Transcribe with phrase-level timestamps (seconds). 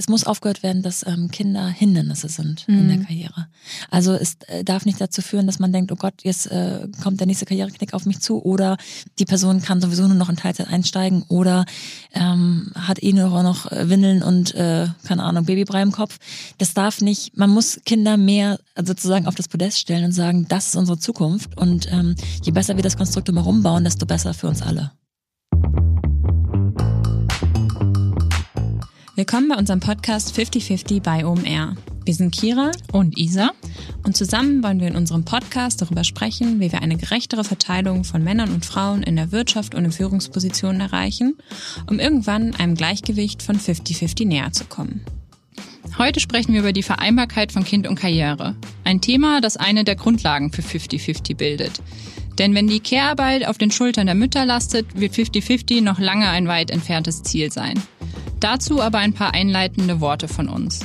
[0.00, 2.78] es muss aufgehört werden, dass ähm, Kinder Hindernisse sind mhm.
[2.78, 3.06] in der mhm.
[3.06, 3.46] Karriere.
[3.90, 7.20] Also es äh, darf nicht dazu führen, dass man denkt, oh Gott, jetzt äh, kommt
[7.20, 8.78] der nächste Karriereknick auf mich zu oder
[9.18, 11.66] die Person kann sowieso nur noch in Teilzeit einsteigen oder
[12.14, 16.16] ähm, hat eh nur noch äh, Windeln und äh, keine Ahnung, Babybrei im Kopf.
[16.56, 20.68] Das darf nicht, man muss Kinder mehr sozusagen auf das Podest stellen und sagen, das
[20.68, 24.48] ist unsere Zukunft und ähm, je besser wir das Konstrukt drumherum bauen, desto besser für
[24.48, 24.92] uns alle.
[29.16, 31.74] Willkommen bei unserem Podcast 5050 bei OMR.
[32.04, 33.50] Wir sind Kira und Isa
[34.04, 38.22] und zusammen wollen wir in unserem Podcast darüber sprechen, wie wir eine gerechtere Verteilung von
[38.22, 41.36] Männern und Frauen in der Wirtschaft und in Führungspositionen erreichen,
[41.88, 45.04] um irgendwann einem Gleichgewicht von 50-50 näher zu kommen.
[45.98, 48.54] Heute sprechen wir über die Vereinbarkeit von Kind und Karriere.
[48.84, 51.82] Ein Thema, das eine der Grundlagen für 50-50 bildet.
[52.38, 56.46] Denn wenn die Care-Arbeit auf den Schultern der Mütter lastet, wird 50-50 noch lange ein
[56.46, 57.74] weit entferntes Ziel sein.
[58.40, 60.80] Dazu aber ein paar einleitende Worte von uns.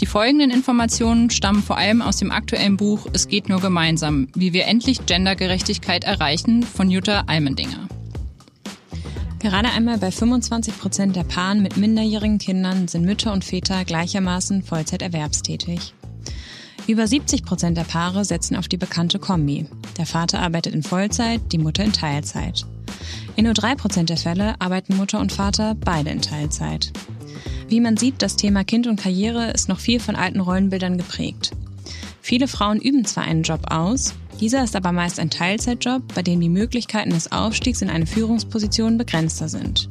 [0.00, 4.54] Die folgenden Informationen stammen vor allem aus dem aktuellen Buch Es geht nur gemeinsam, wie
[4.54, 7.88] wir endlich Gendergerechtigkeit erreichen von Jutta Almendinger.
[9.40, 14.62] Gerade einmal bei 25 Prozent der Paaren mit minderjährigen Kindern sind Mütter und Väter gleichermaßen
[14.62, 15.94] Vollzeiterwerbstätig.
[16.86, 19.66] Über 70 Prozent der Paare setzen auf die bekannte Kombi.
[19.98, 22.64] Der Vater arbeitet in Vollzeit, die Mutter in Teilzeit.
[23.36, 26.92] In nur drei Prozent der Fälle arbeiten Mutter und Vater beide in Teilzeit.
[27.68, 31.52] Wie man sieht, das Thema Kind und Karriere ist noch viel von alten Rollenbildern geprägt.
[32.20, 36.40] Viele Frauen üben zwar einen Job aus, dieser ist aber meist ein Teilzeitjob, bei dem
[36.40, 39.88] die Möglichkeiten des Aufstiegs in eine Führungsposition begrenzter sind.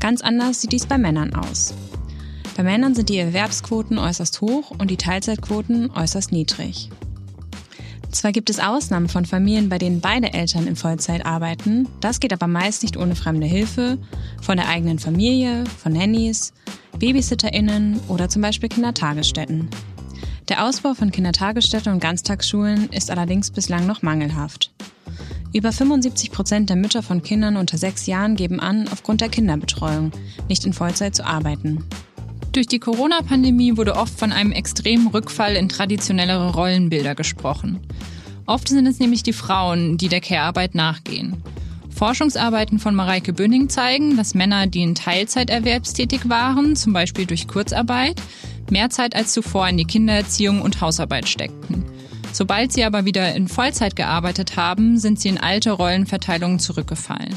[0.00, 1.74] Ganz anders sieht dies bei Männern aus.
[2.56, 6.90] Bei Männern sind die Erwerbsquoten äußerst hoch und die Teilzeitquoten äußerst niedrig.
[8.14, 12.32] Zwar gibt es Ausnahmen von Familien, bei denen beide Eltern in Vollzeit arbeiten, das geht
[12.32, 13.98] aber meist nicht ohne fremde Hilfe,
[14.40, 16.52] von der eigenen Familie, von Nannies,
[16.92, 19.68] BabysitterInnen oder zum Beispiel Kindertagesstätten.
[20.48, 24.70] Der Ausbau von Kindertagesstätten und Ganztagsschulen ist allerdings bislang noch mangelhaft.
[25.52, 30.12] Über 75 Prozent der Mütter von Kindern unter sechs Jahren geben an, aufgrund der Kinderbetreuung
[30.48, 31.84] nicht in Vollzeit zu arbeiten.
[32.54, 37.80] Durch die Corona-Pandemie wurde oft von einem extremen Rückfall in traditionellere Rollenbilder gesprochen.
[38.46, 41.42] Oft sind es nämlich die Frauen, die der Care-Arbeit nachgehen.
[41.90, 47.48] Forschungsarbeiten von Mareike Bünning zeigen, dass Männer, die in Teilzeit erwerbstätig waren, zum Beispiel durch
[47.48, 48.22] Kurzarbeit,
[48.70, 51.84] mehr Zeit als zuvor in die Kindererziehung und Hausarbeit steckten.
[52.32, 57.34] Sobald sie aber wieder in Vollzeit gearbeitet haben, sind sie in alte Rollenverteilungen zurückgefallen.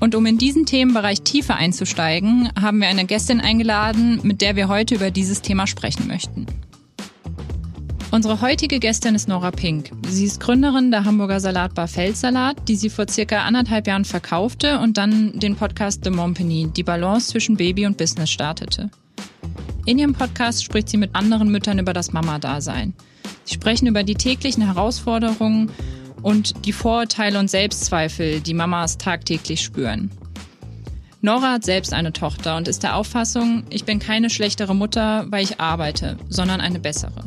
[0.00, 4.68] Und um in diesen Themenbereich tiefer einzusteigen, haben wir eine Gästin eingeladen, mit der wir
[4.68, 6.46] heute über dieses Thema sprechen möchten.
[8.10, 9.90] Unsere heutige Gästin ist Nora Pink.
[10.08, 14.96] Sie ist Gründerin der Hamburger Salatbar Feldsalat, die sie vor circa anderthalb Jahren verkaufte und
[14.96, 18.88] dann den Podcast The Mompany, die Balance zwischen Baby und Business startete.
[19.84, 22.94] In ihrem Podcast spricht sie mit anderen Müttern über das Mama-Dasein.
[23.44, 25.70] Sie sprechen über die täglichen Herausforderungen
[26.22, 30.10] und die Vorurteile und Selbstzweifel, die Mamas tagtäglich spüren.
[31.20, 35.42] Nora hat selbst eine Tochter und ist der Auffassung, ich bin keine schlechtere Mutter, weil
[35.42, 37.24] ich arbeite, sondern eine bessere.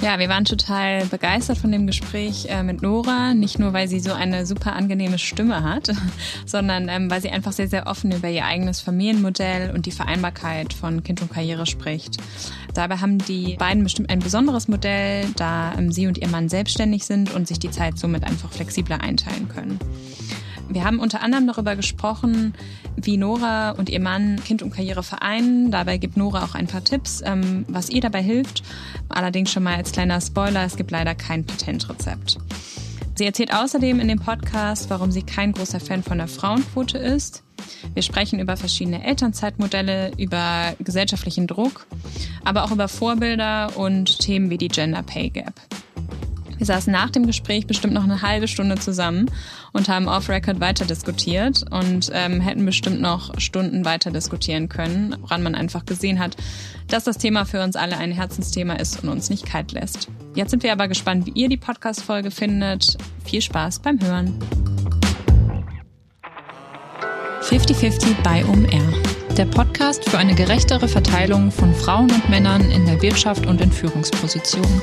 [0.00, 3.34] Ja, wir waren total begeistert von dem Gespräch äh, mit Nora.
[3.34, 5.90] Nicht nur, weil sie so eine super angenehme Stimme hat,
[6.46, 10.72] sondern ähm, weil sie einfach sehr, sehr offen über ihr eigenes Familienmodell und die Vereinbarkeit
[10.72, 12.18] von Kind und Karriere spricht.
[12.74, 17.04] Dabei haben die beiden bestimmt ein besonderes Modell, da ähm, sie und ihr Mann selbstständig
[17.04, 19.80] sind und sich die Zeit somit einfach flexibler einteilen können.
[20.68, 22.54] Wir haben unter anderem darüber gesprochen,
[22.96, 25.70] wie Nora und ihr Mann Kind und Karriere vereinen.
[25.70, 28.62] Dabei gibt Nora auch ein paar Tipps, ähm, was ihr dabei hilft.
[29.08, 32.38] Allerdings schon mal als kleiner Spoiler, es gibt leider kein Patentrezept.
[33.14, 37.42] Sie erzählt außerdem in dem Podcast, warum sie kein großer Fan von der Frauenquote ist.
[37.94, 41.86] Wir sprechen über verschiedene Elternzeitmodelle, über gesellschaftlichen Druck,
[42.44, 45.54] aber auch über Vorbilder und Themen wie die Gender Pay Gap.
[46.58, 49.30] Wir saßen nach dem Gespräch bestimmt noch eine halbe Stunde zusammen
[49.72, 55.42] und haben off-Record weiter diskutiert und ähm, hätten bestimmt noch Stunden weiter diskutieren können, woran
[55.42, 56.36] man einfach gesehen hat,
[56.88, 60.08] dass das Thema für uns alle ein Herzensthema ist und uns nicht kalt lässt.
[60.34, 62.98] Jetzt sind wir aber gespannt, wie ihr die Podcast-Folge findet.
[63.24, 64.38] Viel Spaß beim Hören.
[67.42, 68.92] 50-50 bei OMR.
[69.36, 73.70] Der Podcast für eine gerechtere Verteilung von Frauen und Männern in der Wirtschaft und in
[73.70, 74.82] Führungspositionen.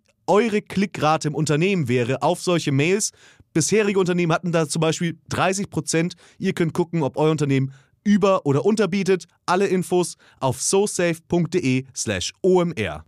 [0.31, 3.11] eure Klickrate im Unternehmen wäre auf solche Mails.
[3.53, 6.13] Bisherige Unternehmen hatten da zum Beispiel 30 Prozent.
[6.39, 7.73] Ihr könnt gucken, ob euer Unternehmen
[8.05, 9.25] über- oder unterbietet.
[9.45, 13.03] Alle Infos auf sosafe.de/slash omr.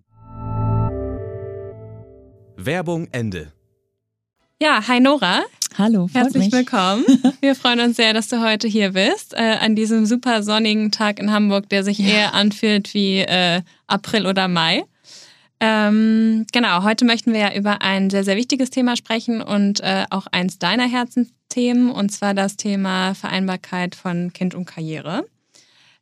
[2.57, 3.53] Werbung Ende.
[4.61, 5.43] Ja, hi Nora.
[5.77, 6.53] Hallo, Herzlich mich.
[6.53, 7.05] willkommen.
[7.41, 11.19] Wir freuen uns sehr, dass du heute hier bist, äh, an diesem super sonnigen Tag
[11.19, 14.83] in Hamburg, der sich eher anfühlt wie äh, April oder Mai.
[15.59, 20.05] Ähm, genau, heute möchten wir ja über ein sehr, sehr wichtiges Thema sprechen und äh,
[20.09, 25.25] auch eins deiner Herzensthemen, und zwar das Thema Vereinbarkeit von Kind und Karriere.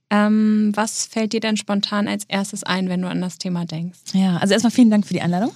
[0.10, 4.00] Ähm, was fällt dir denn spontan als erstes ein, wenn du an das Thema denkst?
[4.14, 5.52] Ja, also erstmal vielen Dank für die Einladung.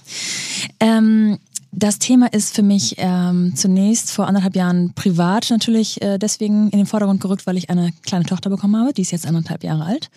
[0.80, 1.38] Ähm,
[1.72, 6.78] das Thema ist für mich ähm, zunächst vor anderthalb Jahren privat natürlich äh, deswegen in
[6.78, 9.84] den Vordergrund gerückt, weil ich eine kleine Tochter bekommen habe, die ist jetzt anderthalb Jahre
[9.84, 10.08] alt.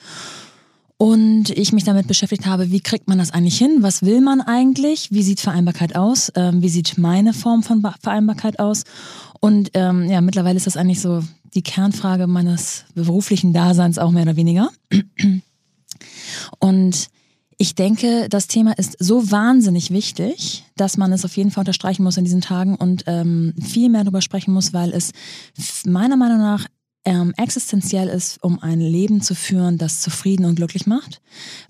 [1.02, 3.78] Und ich mich damit beschäftigt habe, wie kriegt man das eigentlich hin?
[3.80, 5.12] Was will man eigentlich?
[5.14, 6.30] Wie sieht Vereinbarkeit aus?
[6.36, 8.84] Ähm, wie sieht meine Form von Ba- Vereinbarkeit aus?
[9.40, 11.24] Und ähm, ja, mittlerweile ist das eigentlich so
[11.54, 14.72] die Kernfrage meines beruflichen Daseins auch mehr oder weniger.
[16.60, 17.08] Und
[17.58, 22.04] ich denke, das Thema ist so wahnsinnig wichtig, dass man es auf jeden Fall unterstreichen
[22.04, 25.14] muss in diesen Tagen und ähm, viel mehr darüber sprechen muss, weil es
[25.86, 26.68] meiner Meinung nach
[27.06, 31.22] ähm, existenziell ist, um ein Leben zu führen, das zufrieden und glücklich macht,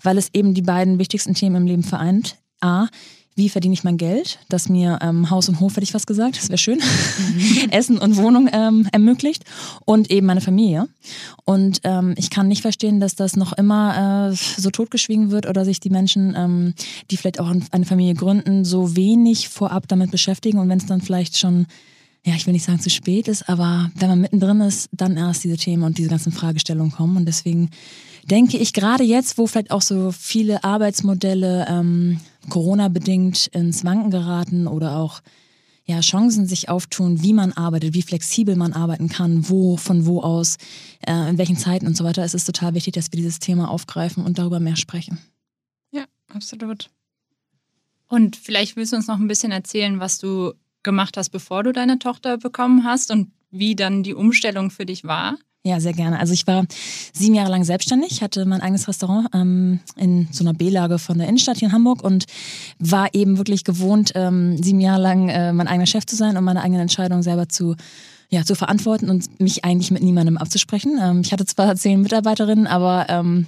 [0.02, 2.36] weil es eben die beiden wichtigsten Themen im Leben vereint.
[2.60, 2.88] A,
[3.36, 6.36] wie verdiene ich mein Geld, das mir ähm, Haus und Hof, hätte ich was gesagt,
[6.36, 6.78] das wäre schön,
[7.70, 9.44] Essen und Wohnung ähm, ermöglicht.
[9.86, 10.88] Und eben meine Familie.
[11.44, 15.64] Und ähm, ich kann nicht verstehen, dass das noch immer äh, so totgeschwiegen wird oder
[15.64, 16.74] sich die Menschen, ähm,
[17.10, 20.58] die vielleicht auch eine Familie gründen, so wenig vorab damit beschäftigen.
[20.58, 21.66] Und wenn es dann vielleicht schon
[22.24, 25.44] ja, ich will nicht sagen zu spät ist, aber wenn man mittendrin ist, dann erst
[25.44, 27.16] diese Themen und diese ganzen Fragestellungen kommen.
[27.16, 27.70] Und deswegen
[28.24, 32.20] denke ich, gerade jetzt, wo vielleicht auch so viele Arbeitsmodelle ähm,
[32.50, 35.20] Corona-bedingt ins Wanken geraten oder auch
[35.86, 40.20] ja, Chancen sich auftun, wie man arbeitet, wie flexibel man arbeiten kann, wo, von wo
[40.20, 40.56] aus,
[41.06, 43.68] äh, in welchen Zeiten und so weiter, ist es total wichtig, dass wir dieses Thema
[43.68, 45.18] aufgreifen und darüber mehr sprechen.
[45.90, 46.90] Ja, absolut.
[48.08, 50.52] Und vielleicht willst du uns noch ein bisschen erzählen, was du
[50.82, 55.04] gemacht hast, bevor du deine Tochter bekommen hast und wie dann die Umstellung für dich
[55.04, 55.36] war?
[55.62, 56.18] Ja, sehr gerne.
[56.18, 56.64] Also ich war
[57.12, 61.28] sieben Jahre lang selbstständig, hatte mein eigenes Restaurant ähm, in so einer B-Lage von der
[61.28, 62.24] Innenstadt hier in Hamburg und
[62.78, 66.44] war eben wirklich gewohnt, ähm, sieben Jahre lang äh, mein eigener Chef zu sein und
[66.44, 67.76] meine eigenen Entscheidungen selber zu
[68.30, 70.98] ja, zu verantworten und mich eigentlich mit niemandem abzusprechen.
[71.02, 73.46] Ähm, ich hatte zwar zehn Mitarbeiterinnen, aber ähm,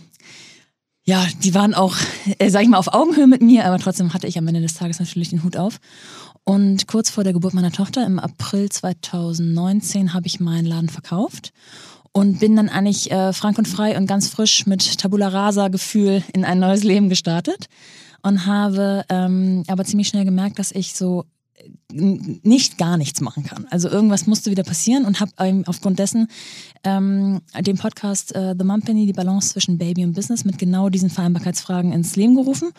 [1.05, 1.97] ja, die waren auch,
[2.39, 4.75] äh, sag ich mal, auf Augenhöhe mit mir, aber trotzdem hatte ich am Ende des
[4.75, 5.79] Tages natürlich den Hut auf.
[6.45, 11.53] Und kurz vor der Geburt meiner Tochter, im April 2019, habe ich meinen Laden verkauft
[12.13, 16.23] und bin dann eigentlich äh, frank und frei und ganz frisch mit Tabula Rasa Gefühl
[16.33, 17.67] in ein neues Leben gestartet
[18.23, 21.25] und habe ähm, aber ziemlich schnell gemerkt, dass ich so
[21.93, 23.67] n- nicht gar nichts machen kann.
[23.71, 26.27] Also irgendwas musste wieder passieren und habe ähm, aufgrund dessen
[26.85, 31.09] ähm, den Podcast äh, The Mumpany, die Balance zwischen Baby und Business mit genau diesen
[31.09, 32.73] Vereinbarkeitsfragen ins Leben gerufen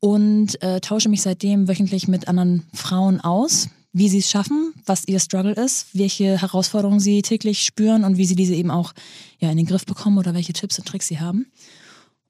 [0.00, 5.08] und äh, tausche mich seitdem wöchentlich mit anderen Frauen aus, wie sie es schaffen, was
[5.08, 8.92] ihr Struggle ist, welche Herausforderungen sie täglich spüren und wie sie diese eben auch
[9.38, 11.46] ja, in den Griff bekommen oder welche Tipps und Tricks sie haben.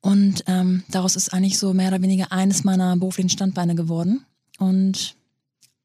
[0.00, 4.24] Und ähm, daraus ist eigentlich so mehr oder weniger eines meiner beruflichen Standbeine geworden.
[4.58, 5.16] Und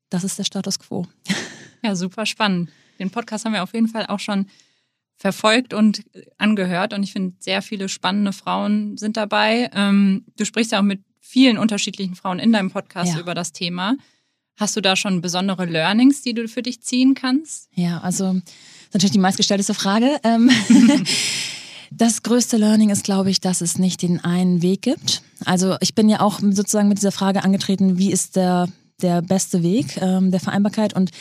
[0.10, 1.08] das ist der Status quo.
[1.84, 2.70] Ja, super spannend.
[3.00, 4.46] Den Podcast haben wir auf jeden Fall auch schon
[5.18, 6.04] verfolgt und
[6.38, 9.70] angehört und ich finde, sehr viele spannende Frauen sind dabei.
[9.74, 13.20] Ähm, du sprichst ja auch mit vielen unterschiedlichen Frauen in deinem Podcast Ja.
[13.20, 13.96] über das Thema.
[14.58, 17.70] Hast du da schon besondere Learnings, die du für dich ziehen kannst?
[17.74, 20.20] Ja, also das ist natürlich die meistgestellteste Frage.
[20.24, 20.50] Ähm,
[21.92, 25.22] das größte Learning ist, glaube ich, dass es nicht den einen Weg gibt.
[25.46, 28.68] Also ich bin ja auch sozusagen mit dieser Frage angetreten, wie ist der,
[29.01, 30.94] der beste Weg ähm, der Vereinbarkeit?
[30.94, 31.12] Und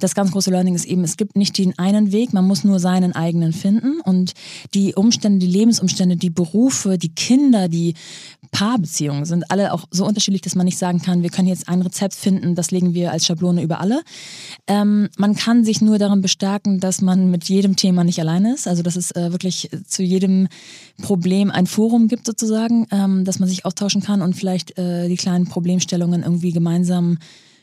[0.00, 2.80] das ganz große Learning ist eben, es gibt nicht den einen Weg, man muss nur
[2.80, 4.00] seinen eigenen finden.
[4.00, 4.34] Und
[4.74, 7.94] die Umstände, die Lebensumstände, die Berufe, die Kinder, die
[8.54, 11.82] Paarbeziehungen sind alle auch so unterschiedlich, dass man nicht sagen kann, wir können jetzt ein
[11.82, 14.02] Rezept finden, das legen wir als Schablone über alle.
[14.68, 18.68] Ähm, man kann sich nur darin bestärken, dass man mit jedem Thema nicht alleine ist.
[18.68, 20.46] Also dass es äh, wirklich zu jedem
[21.02, 25.16] Problem ein Forum gibt sozusagen, ähm, dass man sich austauschen kann und vielleicht äh, die
[25.16, 27.18] kleinen Problemstellungen irgendwie gemeinsam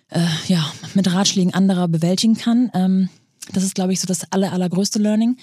[0.10, 2.70] äh, ja, mit Ratschlägen anderer bewältigen kann.
[2.74, 3.08] Ähm,
[3.54, 5.38] das ist, glaube ich, so das aller, allergrößte Learning.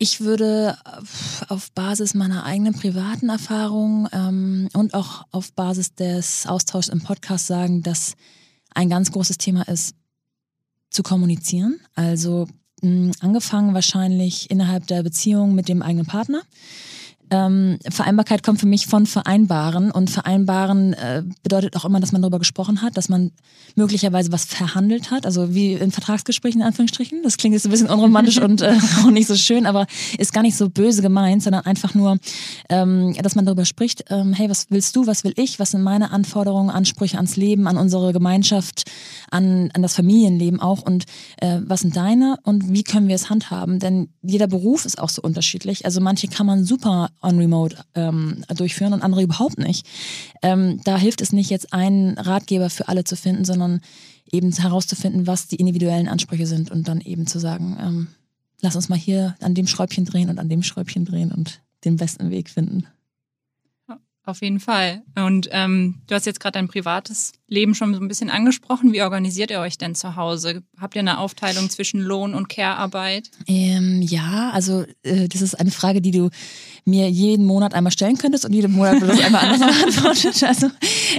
[0.00, 0.78] Ich würde
[1.48, 7.48] auf Basis meiner eigenen privaten Erfahrung ähm, und auch auf Basis des Austauschs im Podcast
[7.48, 8.14] sagen, dass
[8.72, 9.96] ein ganz großes Thema ist,
[10.90, 11.80] zu kommunizieren.
[11.94, 12.46] Also
[12.80, 16.42] mh, angefangen wahrscheinlich innerhalb der Beziehung mit dem eigenen Partner
[17.30, 22.22] ähm, Vereinbarkeit kommt für mich von Vereinbaren und Vereinbaren äh, bedeutet auch immer, dass man
[22.22, 23.32] darüber gesprochen hat, dass man
[23.74, 27.22] möglicherweise was verhandelt hat, also wie in Vertragsgesprächen in Anführungsstrichen.
[27.22, 29.86] Das klingt jetzt ein bisschen unromantisch und äh, auch nicht so schön, aber
[30.18, 32.18] ist gar nicht so böse gemeint, sondern einfach nur,
[32.68, 35.82] ähm, dass man darüber spricht, ähm, hey, was willst du, was will ich, was sind
[35.82, 38.84] meine Anforderungen, Ansprüche ans Leben, an unsere Gemeinschaft,
[39.30, 41.04] an, an das Familienleben auch und
[41.38, 43.78] äh, was sind deine und wie können wir es handhaben?
[43.78, 45.84] Denn jeder Beruf ist auch so unterschiedlich.
[45.84, 49.86] Also manche kann man super on Remote ähm, durchführen und andere überhaupt nicht.
[50.42, 53.80] Ähm, da hilft es nicht, jetzt einen Ratgeber für alle zu finden, sondern
[54.30, 58.06] eben herauszufinden, was die individuellen Ansprüche sind und dann eben zu sagen, ähm,
[58.60, 61.96] lass uns mal hier an dem Schräubchen drehen und an dem Schräubchen drehen und den
[61.96, 62.86] besten Weg finden.
[64.28, 65.00] Auf jeden Fall.
[65.16, 68.92] Und ähm, du hast jetzt gerade dein privates Leben schon so ein bisschen angesprochen.
[68.92, 70.62] Wie organisiert ihr euch denn zu Hause?
[70.78, 73.30] Habt ihr eine Aufteilung zwischen Lohn- und Care-Arbeit?
[73.46, 76.28] Ähm, ja, also äh, das ist eine Frage, die du
[76.88, 80.42] mir jeden Monat einmal stellen könntest und jeden Monat wird das einmal anders beantwortet.
[80.42, 80.68] Also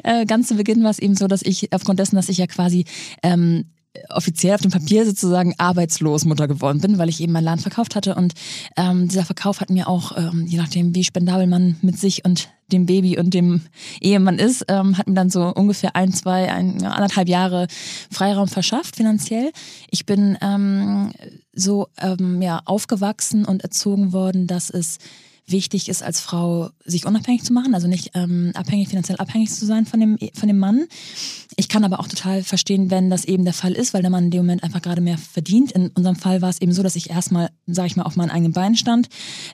[0.04, 2.48] äh, ganz zu Beginn war es eben so, dass ich aufgrund dessen, dass ich ja
[2.48, 2.86] quasi
[3.24, 3.66] ähm,
[4.10, 7.96] offiziell auf dem Papier sozusagen arbeitslos Mutter geworden bin, weil ich eben meinen Laden verkauft
[7.96, 8.16] hatte.
[8.16, 8.34] Und
[8.78, 12.50] ähm, dieser Verkauf hat mir auch, ähm, je nachdem, wie spendabel man mit sich und
[12.72, 13.62] dem Baby und dem
[14.00, 17.68] Ehemann ist, ähm, hat mir dann so ungefähr ein, zwei, ein, anderthalb Jahre
[18.12, 19.52] Freiraum verschafft finanziell.
[19.90, 21.12] Ich bin ähm,
[21.54, 25.00] so ähm, ja aufgewachsen und erzogen worden, dass es
[25.52, 29.66] wichtig ist, als Frau sich unabhängig zu machen, also nicht ähm, abhängig, finanziell abhängig zu
[29.66, 30.86] sein von dem, von dem Mann.
[31.56, 34.26] Ich kann aber auch total verstehen, wenn das eben der Fall ist, weil der Mann
[34.26, 35.72] in dem Moment einfach gerade mehr verdient.
[35.72, 38.32] In unserem Fall war es eben so, dass ich erstmal, sage ich mal, auf meinen
[38.32, 39.10] eigenen Beinen stand.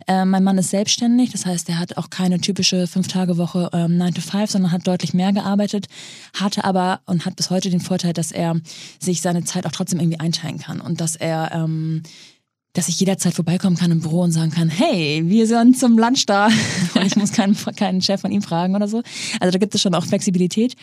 [0.08, 4.14] Äh, mein Mann ist selbstständig, das heißt, er hat auch keine typische Fünf-Tage-Woche ähm, 9
[4.14, 5.88] to 5, sondern hat deutlich mehr gearbeitet,
[6.34, 8.60] hatte aber und hat bis heute den Vorteil, dass er
[9.00, 12.04] sich seine Zeit auch trotzdem irgendwie einteilen kann und dass er ähm,
[12.76, 16.26] dass ich jederzeit vorbeikommen kann im Büro und sagen kann, hey, wir sind zum Lunch
[16.26, 16.48] da
[16.96, 19.02] und ich muss keinen, keinen Chef von ihm fragen oder so.
[19.40, 20.76] Also da gibt es schon auch Flexibilität.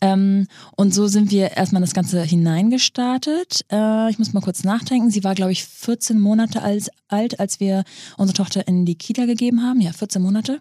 [0.00, 3.64] Ähm, und so sind wir erstmal das Ganze hineingestartet.
[3.70, 5.10] Äh, ich muss mal kurz nachdenken.
[5.10, 7.84] Sie war, glaube ich, 14 Monate als, alt, als wir
[8.16, 9.80] unsere Tochter in die Kita gegeben haben.
[9.80, 10.60] Ja, 14 Monate.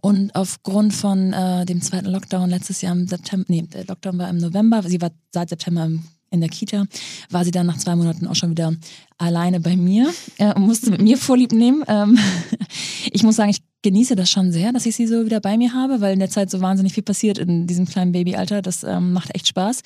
[0.00, 4.30] Und aufgrund von äh, dem zweiten Lockdown letztes Jahr im September, nee, der Lockdown war
[4.30, 6.86] im November, sie war seit September im in der Kita,
[7.30, 8.74] war sie dann nach zwei Monaten auch schon wieder
[9.18, 11.84] alleine bei mir äh, und musste mit mir Vorlieb nehmen.
[11.88, 12.18] Ähm,
[13.12, 15.72] ich muss sagen, ich genieße das schon sehr, dass ich sie so wieder bei mir
[15.72, 18.62] habe, weil in der Zeit so wahnsinnig viel passiert in diesem kleinen Babyalter.
[18.62, 19.82] Das ähm, macht echt Spaß.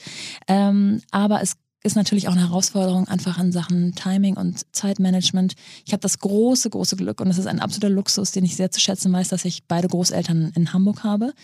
[0.49, 5.55] Ähm, aber es ist natürlich auch eine Herausforderung einfach in Sachen Timing und Zeitmanagement.
[5.85, 8.71] Ich habe das große, große Glück und es ist ein absoluter Luxus, den ich sehr
[8.71, 11.35] zu schätzen weiß, dass ich beide Großeltern in Hamburg habe.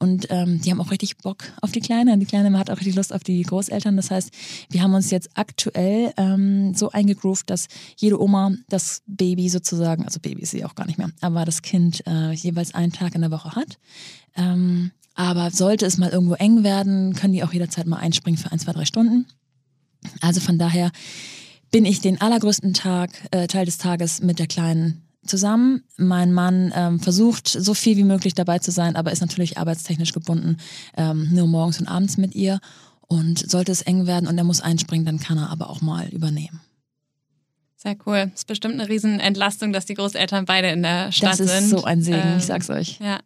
[0.00, 2.96] Und ähm, die haben auch richtig Bock auf die Kleine die Kleine hat auch richtig
[2.96, 3.96] Lust auf die Großeltern.
[3.96, 4.30] Das heißt,
[4.68, 10.18] wir haben uns jetzt aktuell ähm, so eingegroovt, dass jede Oma das Baby sozusagen, also
[10.20, 13.20] Baby ist sie auch gar nicht mehr, aber das Kind äh, jeweils einen Tag in
[13.20, 13.78] der Woche hat.
[14.36, 18.50] Ähm, aber sollte es mal irgendwo eng werden, können die auch jederzeit mal einspringen für
[18.50, 19.26] ein, zwei, drei Stunden.
[20.20, 20.90] Also von daher
[21.70, 25.82] bin ich den allergrößten Tag, äh, Teil des Tages mit der Kleinen zusammen.
[25.96, 30.12] Mein Mann ähm, versucht so viel wie möglich dabei zu sein, aber ist natürlich arbeitstechnisch
[30.12, 30.58] gebunden,
[30.96, 32.60] ähm, nur morgens und abends mit ihr.
[33.06, 36.08] Und sollte es eng werden und er muss einspringen, dann kann er aber auch mal
[36.08, 36.60] übernehmen.
[37.76, 38.30] Sehr cool.
[38.34, 41.48] Ist bestimmt eine Riesenentlastung, dass die Großeltern beide in der Stadt sind.
[41.48, 41.78] Das ist sind.
[41.78, 42.98] so ein Segen, ähm, ich sag's euch.
[42.98, 43.20] Ja.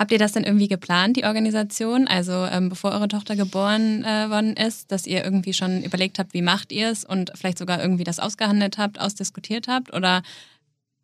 [0.00, 2.08] Habt ihr das denn irgendwie geplant, die Organisation?
[2.08, 6.32] Also ähm, bevor eure Tochter geboren äh, worden ist, dass ihr irgendwie schon überlegt habt,
[6.32, 9.92] wie macht ihr es und vielleicht sogar irgendwie das ausgehandelt habt, ausdiskutiert habt?
[9.92, 10.22] Oder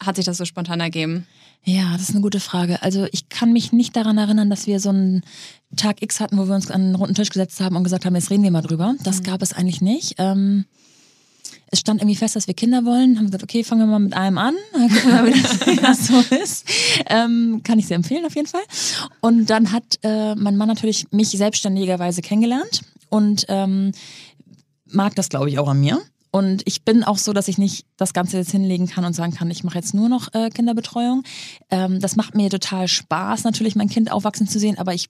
[0.03, 1.27] hat sich das so spontan ergeben?
[1.63, 2.81] Ja, das ist eine gute Frage.
[2.81, 5.25] Also ich kann mich nicht daran erinnern, dass wir so einen
[5.77, 8.15] Tag X hatten, wo wir uns an einen runden Tisch gesetzt haben und gesagt haben,
[8.15, 8.95] jetzt reden wir mal drüber.
[9.03, 9.25] Das mhm.
[9.25, 10.15] gab es eigentlich nicht.
[10.17, 10.65] Ähm,
[11.71, 13.17] es stand irgendwie fest, dass wir Kinder wollen.
[13.17, 14.55] Haben wir gesagt, okay, fangen wir mal mit einem an.
[14.73, 16.67] Gucken wir mal, wie das so ist.
[17.07, 18.63] Ähm, kann ich sehr empfehlen auf jeden Fall.
[19.21, 23.93] Und dann hat äh, mein Mann natürlich mich selbstständigerweise kennengelernt und ähm,
[24.87, 26.01] mag das, glaube ich, auch an mir.
[26.31, 29.33] Und ich bin auch so, dass ich nicht das Ganze jetzt hinlegen kann und sagen
[29.33, 31.23] kann, ich mache jetzt nur noch äh, Kinderbetreuung.
[31.71, 35.09] Ähm, das macht mir total Spaß, natürlich mein Kind aufwachsen zu sehen, aber ich,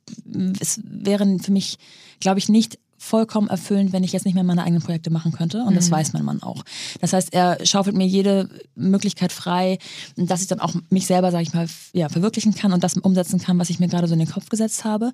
[0.61, 1.79] es wäre für mich,
[2.21, 5.63] glaube ich, nicht vollkommen erfüllend, wenn ich jetzt nicht mehr meine eigenen Projekte machen könnte.
[5.63, 5.95] Und das mhm.
[5.95, 6.65] weiß mein Mann auch.
[7.01, 9.79] Das heißt, er schaufelt mir jede Möglichkeit frei,
[10.17, 13.41] dass ich dann auch mich selber, sage ich mal, ja, verwirklichen kann und das umsetzen
[13.41, 15.13] kann, was ich mir gerade so in den Kopf gesetzt habe.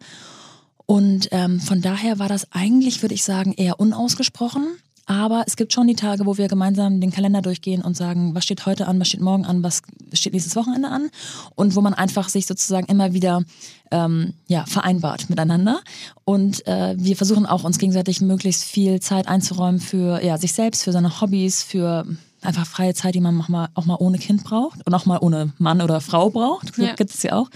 [0.87, 4.67] Und ähm, von daher war das eigentlich, würde ich sagen, eher unausgesprochen.
[5.07, 8.45] Aber es gibt schon die Tage, wo wir gemeinsam den Kalender durchgehen und sagen, was
[8.45, 9.83] steht heute an, was steht morgen an, was
[10.13, 11.11] steht nächstes Wochenende an.
[11.55, 13.43] Und wo man einfach sich sozusagen immer wieder
[13.91, 15.81] ähm, ja, vereinbart miteinander.
[16.25, 20.85] Und äh, wir versuchen auch uns gegenseitig möglichst viel Zeit einzuräumen für ja, sich selbst,
[20.85, 22.07] für seine Hobbys, für
[22.43, 25.19] einfach freie Zeit, die man auch mal, auch mal ohne Kind braucht und auch mal
[25.19, 26.77] ohne Mann oder Frau braucht.
[26.77, 26.95] Ja.
[26.97, 27.49] Gibt es ja auch.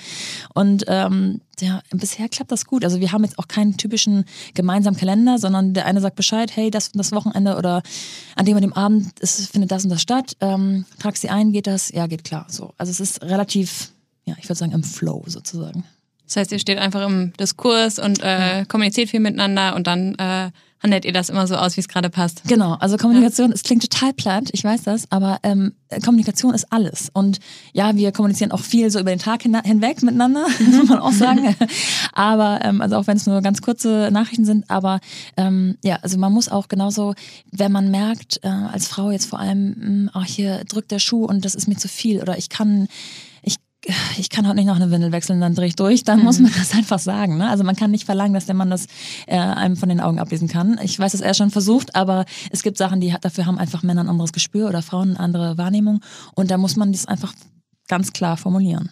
[0.54, 2.84] Und ähm, ja, bisher klappt das gut.
[2.84, 4.24] Also wir haben jetzt auch keinen typischen
[4.54, 7.82] gemeinsamen Kalender, sondern der eine sagt Bescheid, hey, das das Wochenende oder
[8.36, 10.36] an dem und dem Abend ist, findet das und das statt.
[10.40, 11.90] Ähm, trag sie ein, geht das?
[11.90, 12.46] Ja, geht klar.
[12.48, 12.72] So.
[12.78, 13.92] Also es ist relativ,
[14.24, 15.84] ja, ich würde sagen, im Flow sozusagen.
[16.26, 20.50] Das heißt, ihr steht einfach im Diskurs und äh, kommuniziert viel miteinander und dann äh,
[20.86, 22.42] handelt ihr das immer so aus, wie es gerade passt.
[22.46, 23.54] Genau, also Kommunikation, ja.
[23.56, 25.72] es klingt total platt, ich weiß das, aber ähm,
[26.04, 27.10] Kommunikation ist alles.
[27.12, 27.40] Und
[27.72, 31.10] ja, wir kommunizieren auch viel so über den Tag hin hinweg miteinander, muss man auch
[31.10, 31.56] sagen.
[32.12, 35.00] aber ähm, also auch wenn es nur ganz kurze Nachrichten sind, aber
[35.36, 37.14] ähm, ja, also man muss auch genauso,
[37.50, 41.00] wenn man merkt, äh, als Frau jetzt vor allem, mh, hm, oh, hier drückt der
[41.00, 42.86] Schuh und das ist mir zu viel oder ich kann
[44.18, 46.24] ich kann heute nicht noch eine Windel wechseln, dann drehe ich durch, dann mhm.
[46.24, 47.38] muss man das einfach sagen.
[47.38, 47.48] Ne?
[47.48, 48.86] Also man kann nicht verlangen, dass der Mann das
[49.26, 50.78] äh, einem von den Augen ablesen kann.
[50.82, 54.02] Ich weiß, dass er schon versucht, aber es gibt Sachen, die dafür haben einfach Männer
[54.02, 56.00] ein anderes Gespür oder Frauen eine andere Wahrnehmung.
[56.34, 57.32] Und da muss man das einfach
[57.88, 58.90] ganz klar formulieren.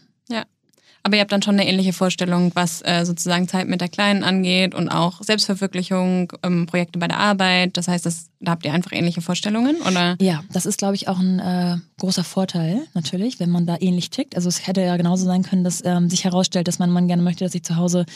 [1.06, 4.24] Aber ihr habt dann schon eine ähnliche Vorstellung, was äh, sozusagen Zeit mit der Kleinen
[4.24, 7.76] angeht und auch Selbstverwirklichung, ähm, Projekte bei der Arbeit.
[7.76, 10.16] Das heißt, das, da habt ihr einfach ähnliche Vorstellungen, oder?
[10.18, 14.08] Ja, das ist, glaube ich, auch ein äh, großer Vorteil natürlich, wenn man da ähnlich
[14.08, 14.34] tickt.
[14.34, 17.22] Also es hätte ja genauso sein können, dass ähm, sich herausstellt, dass mein Mann gerne
[17.22, 18.06] möchte, dass ich zu Hause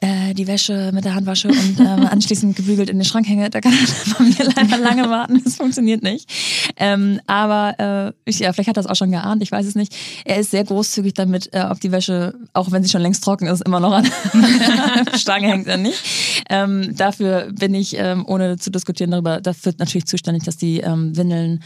[0.00, 3.50] äh, die Wäsche mit der Hand wasche und ähm, anschließend gebügelt in den Schrank hänge,
[3.50, 3.72] da kann
[4.18, 5.40] bei mir leider lange warten.
[5.42, 6.28] Das funktioniert nicht.
[6.76, 9.74] Ähm, aber äh, ich, ja, vielleicht hat er das auch schon geahnt, ich weiß es
[9.74, 9.94] nicht.
[10.24, 13.46] Er ist sehr großzügig damit, äh, ob die Wäsche, auch wenn sie schon längst trocken
[13.46, 16.02] ist, immer noch an der Stange hängt er nicht.
[16.48, 21.16] Ähm, dafür bin ich, ähm, ohne zu diskutieren darüber, dafür natürlich zuständig, dass die ähm,
[21.16, 21.62] Windeln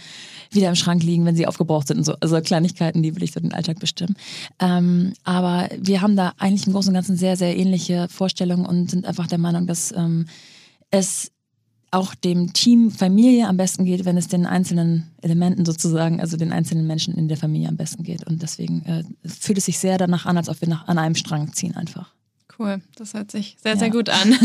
[0.55, 2.15] wieder im Schrank liegen, wenn sie aufgebraucht sind und so.
[2.21, 4.17] Also Kleinigkeiten, die will ich so den Alltag bestimmen.
[4.59, 8.91] Ähm, aber wir haben da eigentlich im Großen und Ganzen sehr, sehr ähnliche Vorstellungen und
[8.91, 10.27] sind einfach der Meinung, dass ähm,
[10.91, 11.31] es
[11.93, 16.51] auch dem Team Familie am besten geht, wenn es den einzelnen Elementen sozusagen, also den
[16.51, 18.27] einzelnen Menschen in der Familie am besten geht.
[18.27, 21.15] Und deswegen äh, fühlt es sich sehr danach an, als ob wir nach, an einem
[21.15, 22.15] Strang ziehen einfach.
[22.59, 23.79] Cool, das hört sich sehr, ja.
[23.79, 24.35] sehr gut an.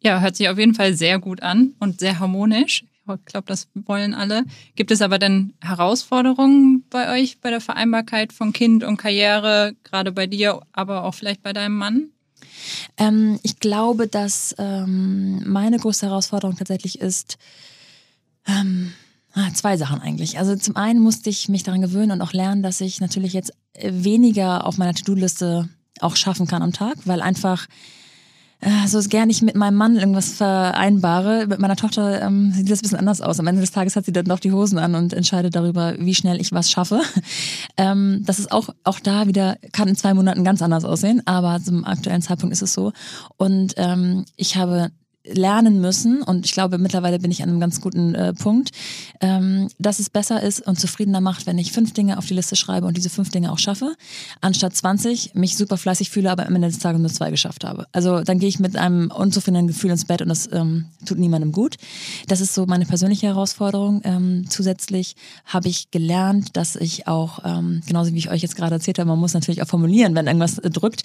[0.00, 2.84] ja, hört sich auf jeden Fall sehr gut an und sehr harmonisch.
[3.16, 4.44] Ich glaube, das wollen alle.
[4.76, 10.12] Gibt es aber denn Herausforderungen bei euch bei der Vereinbarkeit von Kind und Karriere, gerade
[10.12, 12.08] bei dir, aber auch vielleicht bei deinem Mann?
[12.96, 17.38] Ähm, ich glaube, dass ähm, meine größte Herausforderung tatsächlich ist,
[18.46, 18.92] ähm,
[19.34, 20.38] ah, zwei Sachen eigentlich.
[20.38, 23.52] Also zum einen musste ich mich daran gewöhnen und auch lernen, dass ich natürlich jetzt
[23.80, 25.68] weniger auf meiner To-Do-Liste
[26.00, 27.66] auch schaffen kann am Tag, weil einfach
[28.86, 31.46] so gern ich mit meinem Mann irgendwas vereinbare.
[31.46, 33.38] Mit meiner Tochter ähm, sieht das ein bisschen anders aus.
[33.38, 36.14] Am Ende des Tages hat sie dann doch die Hosen an und entscheidet darüber, wie
[36.14, 37.00] schnell ich was schaffe.
[37.80, 41.60] Ähm, das ist auch, auch da wieder, kann in zwei Monaten ganz anders aussehen, aber
[41.62, 42.92] zum aktuellen Zeitpunkt ist es so.
[43.36, 44.90] Und ähm, ich habe
[45.32, 48.70] lernen müssen, und ich glaube, mittlerweile bin ich an einem ganz guten äh, Punkt,
[49.20, 52.56] ähm, dass es besser ist und zufriedener macht, wenn ich fünf Dinge auf die Liste
[52.56, 53.94] schreibe und diese fünf Dinge auch schaffe,
[54.40, 57.86] anstatt 20, mich super fleißig fühle, aber am Ende des Tages nur zwei geschafft habe.
[57.92, 61.52] Also dann gehe ich mit einem unzufriedenen Gefühl ins Bett und das ähm, tut niemandem
[61.52, 61.76] gut.
[62.26, 64.00] Das ist so meine persönliche Herausforderung.
[64.04, 68.74] Ähm, zusätzlich habe ich gelernt, dass ich auch, ähm, genauso wie ich euch jetzt gerade
[68.74, 71.02] erzählt habe, man muss natürlich auch formulieren, wenn irgendwas äh, drückt,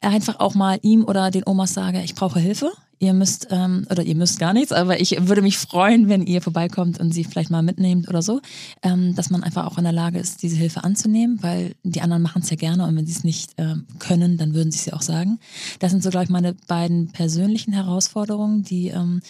[0.00, 2.72] einfach auch mal ihm oder den Omas sage, ich brauche Hilfe.
[3.00, 6.42] Ihr müsst, ähm, oder ihr müsst gar nichts, aber ich würde mich freuen, wenn ihr
[6.42, 8.40] vorbeikommt und sie vielleicht mal mitnehmt oder so,
[8.82, 12.22] ähm, dass man einfach auch in der Lage ist, diese Hilfe anzunehmen, weil die anderen
[12.22, 14.86] machen es ja gerne und wenn sie es nicht ähm, können, dann würden sie es
[14.86, 15.38] ja auch sagen.
[15.78, 19.20] Das sind so, glaube ich, meine beiden persönlichen Herausforderungen, die ähm,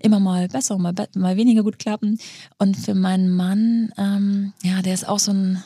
[0.00, 2.18] immer mal besser und mal, mal weniger gut klappen.
[2.58, 5.62] Und für meinen Mann, ähm, ja, der ist auch so ein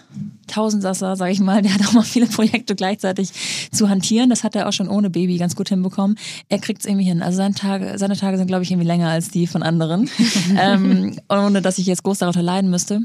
[0.46, 3.30] Tausendsasser, sage ich mal, der hat auch mal viele Projekte gleichzeitig
[3.72, 4.30] zu hantieren.
[4.30, 6.18] Das hat er auch schon ohne Baby ganz gut hinbekommen.
[6.48, 7.22] Er kriegt es irgendwie hin.
[7.22, 10.10] Also seine Tage, seine Tage sind, glaube ich, irgendwie länger als die von anderen.
[10.58, 13.00] ähm, ohne dass ich jetzt groß darunter leiden müsste.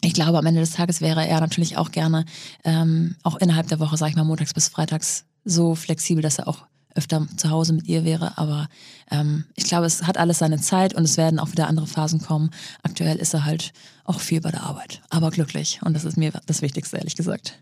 [0.00, 2.24] Ich glaube, am Ende des Tages wäre er natürlich auch gerne,
[2.64, 6.46] ähm, auch innerhalb der Woche, sage ich mal, montags bis freitags so flexibel, dass er
[6.46, 8.38] auch öfter zu Hause mit ihr wäre.
[8.38, 8.68] Aber
[9.10, 12.20] ähm, ich glaube, es hat alles seine Zeit und es werden auch wieder andere Phasen
[12.20, 12.50] kommen.
[12.82, 13.72] Aktuell ist er halt
[14.04, 15.80] auch viel bei der Arbeit, aber glücklich.
[15.82, 17.58] Und das ist mir das Wichtigste, ehrlich gesagt.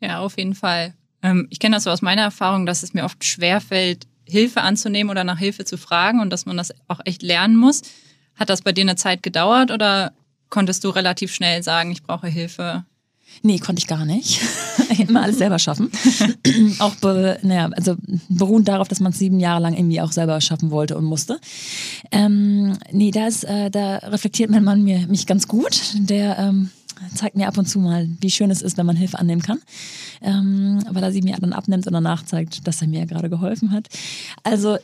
[0.00, 0.94] Ja, auf jeden Fall.
[1.22, 5.10] Ähm, ich kenne das so aus meiner Erfahrung, dass es mir oft schwerfällt, Hilfe anzunehmen
[5.10, 7.82] oder nach Hilfe zu fragen und dass man das auch echt lernen muss.
[8.36, 10.12] Hat das bei dir eine Zeit gedauert oder
[10.48, 12.84] konntest du relativ schnell sagen, ich brauche Hilfe?
[13.42, 14.40] Nee, konnte ich gar nicht.
[14.98, 15.90] Immer alles selber schaffen.
[16.78, 17.96] auch be, naja, also
[18.28, 21.40] beruhend darauf, dass man es sieben Jahre lang irgendwie auch selber schaffen wollte und musste.
[22.10, 25.80] Ähm, nee, da, ist, äh, da reflektiert mein Mann mir, mich ganz gut.
[25.94, 26.70] Der ähm,
[27.14, 29.60] zeigt mir ab und zu mal, wie schön es ist, wenn man Hilfe annehmen kann.
[30.22, 33.72] Ähm, weil er sie mir dann abnimmt und danach zeigt, dass er mir gerade geholfen
[33.72, 33.88] hat.
[34.42, 34.76] Also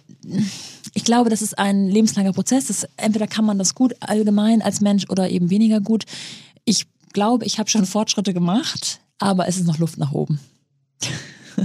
[0.94, 2.66] ich glaube, das ist ein lebenslanger Prozess.
[2.66, 6.04] Das, entweder kann man das gut allgemein als Mensch oder eben weniger gut.
[6.64, 10.40] Ich glaube, ich habe schon Fortschritte gemacht, aber es ist noch Luft nach oben.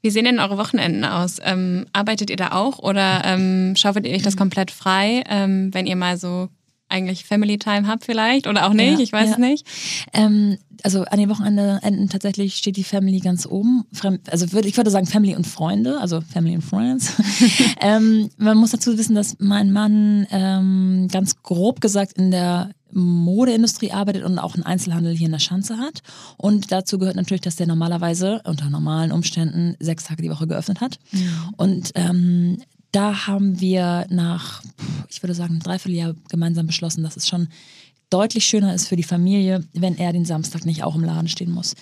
[0.00, 1.38] Wie sehen denn eure Wochenenden aus?
[1.42, 5.86] Ähm, arbeitet ihr da auch oder ähm, schaufelt ihr euch das komplett frei, ähm, wenn
[5.86, 6.48] ihr mal so
[6.88, 9.32] eigentlich Family Time habt vielleicht oder auch nicht, ja, ich weiß ja.
[9.32, 9.66] es nicht.
[10.12, 13.84] Ähm, also an den Wochenenden tatsächlich steht die Family ganz oben.
[14.30, 17.12] Also würde, ich würde sagen Family und Freunde, also Family and Friends.
[17.80, 23.92] ähm, man muss dazu wissen, dass mein Mann ähm, ganz grob gesagt in der Modeindustrie
[23.92, 26.00] arbeitet und auch einen Einzelhandel hier in der Schanze hat.
[26.36, 30.80] Und dazu gehört natürlich, dass der normalerweise unter normalen Umständen sechs Tage die Woche geöffnet
[30.80, 30.98] hat.
[31.12, 31.30] Mhm.
[31.56, 32.58] Und ähm,
[32.92, 34.62] da haben wir nach,
[35.08, 37.48] ich würde sagen, ein Dreivierteljahr gemeinsam beschlossen, dass es schon
[38.10, 41.50] deutlich schöner ist für die Familie, wenn er den Samstag nicht auch im Laden stehen
[41.50, 41.74] muss.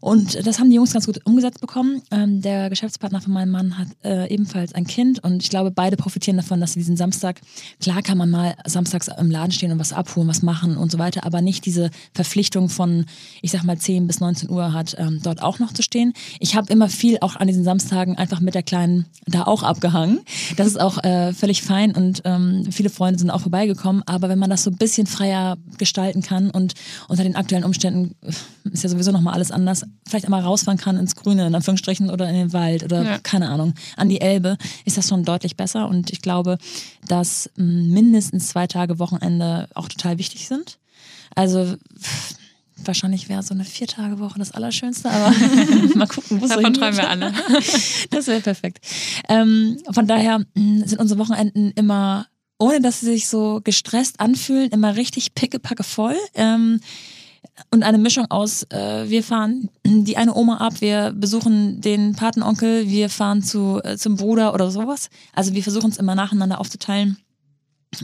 [0.00, 2.02] Und das haben die Jungs ganz gut umgesetzt bekommen.
[2.10, 5.96] Ähm, der Geschäftspartner von meinem Mann hat äh, ebenfalls ein Kind und ich glaube, beide
[5.96, 7.40] profitieren davon, dass sie diesen Samstag,
[7.80, 10.98] klar kann man mal samstags im Laden stehen und was abholen, was machen und so
[10.98, 13.06] weiter, aber nicht diese Verpflichtung von,
[13.42, 16.12] ich sag mal, 10 bis 19 Uhr hat, ähm, dort auch noch zu stehen.
[16.38, 20.20] Ich habe immer viel auch an diesen Samstagen einfach mit der Kleinen da auch abgehangen.
[20.56, 24.38] Das ist auch äh, völlig fein und ähm, viele Freunde sind auch vorbeigekommen, aber wenn
[24.38, 26.74] man das so ein bisschen freier gestalten kann und
[27.08, 28.14] unter den aktuellen Umständen
[28.72, 32.28] ist ja sowieso nochmal alles anders, vielleicht einmal rausfahren kann ins Grüne, in Anführungsstrichen, oder
[32.28, 33.18] in den Wald oder ja.
[33.18, 35.88] keine Ahnung, an die Elbe, ist das schon deutlich besser.
[35.88, 36.58] Und ich glaube,
[37.06, 40.78] dass mm, mindestens zwei Tage Wochenende auch total wichtig sind.
[41.34, 41.76] Also
[42.84, 45.30] wahrscheinlich wäre so eine Vier-Tage-Woche das Allerschönste, aber
[45.94, 47.32] mal gucken, wo es Davon träumen wir alle.
[48.10, 48.84] das wäre perfekt.
[49.28, 52.26] Ähm, von daher mm, sind unsere Wochenenden immer,
[52.58, 56.16] ohne dass sie sich so gestresst anfühlen, immer richtig pickepacke voll.
[56.34, 56.80] Ähm,
[57.70, 62.88] und eine Mischung aus, äh, wir fahren die eine Oma ab, wir besuchen den Patenonkel,
[62.88, 65.08] wir fahren zu, äh, zum Bruder oder sowas.
[65.34, 67.18] Also wir versuchen es immer nacheinander aufzuteilen.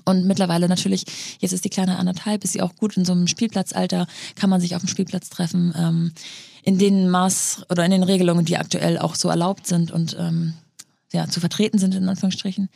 [0.04, 1.04] Und mittlerweile natürlich,
[1.40, 4.60] jetzt ist die Kleine anderthalb, ist sie auch gut in so einem Spielplatzalter, kann man
[4.60, 6.12] sich auf dem Spielplatz treffen, ähm,
[6.62, 9.90] in den Maß oder in den Regelungen, die aktuell auch so erlaubt sind.
[9.90, 10.54] Und ähm,
[11.14, 12.68] ja, zu vertreten sind, in Anführungsstrichen.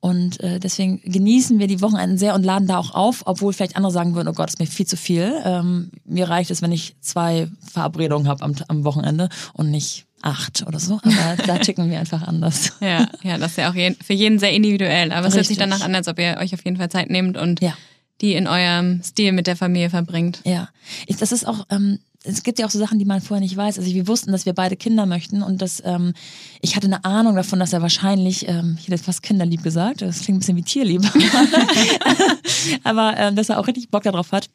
[0.00, 3.76] Und äh, deswegen genießen wir die Wochenenden sehr und laden da auch auf, obwohl vielleicht
[3.76, 5.32] andere sagen würden, oh Gott, ist mir viel zu viel.
[5.44, 10.64] Ähm, mir reicht es, wenn ich zwei Verabredungen habe am, am Wochenende und nicht acht
[10.66, 11.00] oder so.
[11.02, 12.72] Aber da ticken wir einfach anders.
[12.80, 15.10] Ja, ja, das ist ja auch jeden, für jeden sehr individuell.
[15.12, 15.28] Aber Richtig.
[15.28, 17.60] es hört sich danach an, als ob ihr euch auf jeden Fall Zeit nehmt und
[17.62, 17.74] ja.
[18.20, 20.40] die in eurem Stil mit der Familie verbringt.
[20.44, 20.68] Ja,
[21.06, 23.56] ich, das ist auch ähm, es gibt ja auch so Sachen, die man vorher nicht
[23.56, 23.78] weiß.
[23.78, 26.12] Also wir wussten, dass wir beide Kinder möchten und dass ähm,
[26.60, 30.20] ich hatte eine Ahnung davon, dass er wahrscheinlich, ähm, ich hätte fast kinderlieb gesagt, das
[30.20, 31.02] klingt ein bisschen wie tierlieb,
[32.84, 34.50] aber ähm, dass er auch richtig Bock darauf hat.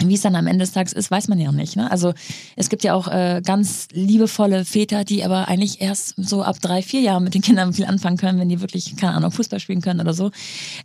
[0.00, 1.76] Wie es dann am Ende des Tages ist, weiß man ja nicht.
[1.76, 1.90] Ne?
[1.90, 2.14] Also
[2.56, 6.82] es gibt ja auch äh, ganz liebevolle Väter, die aber eigentlich erst so ab drei,
[6.82, 9.82] vier Jahren mit den Kindern viel anfangen können, wenn die wirklich, keine Ahnung, Fußball spielen
[9.82, 10.30] können oder so.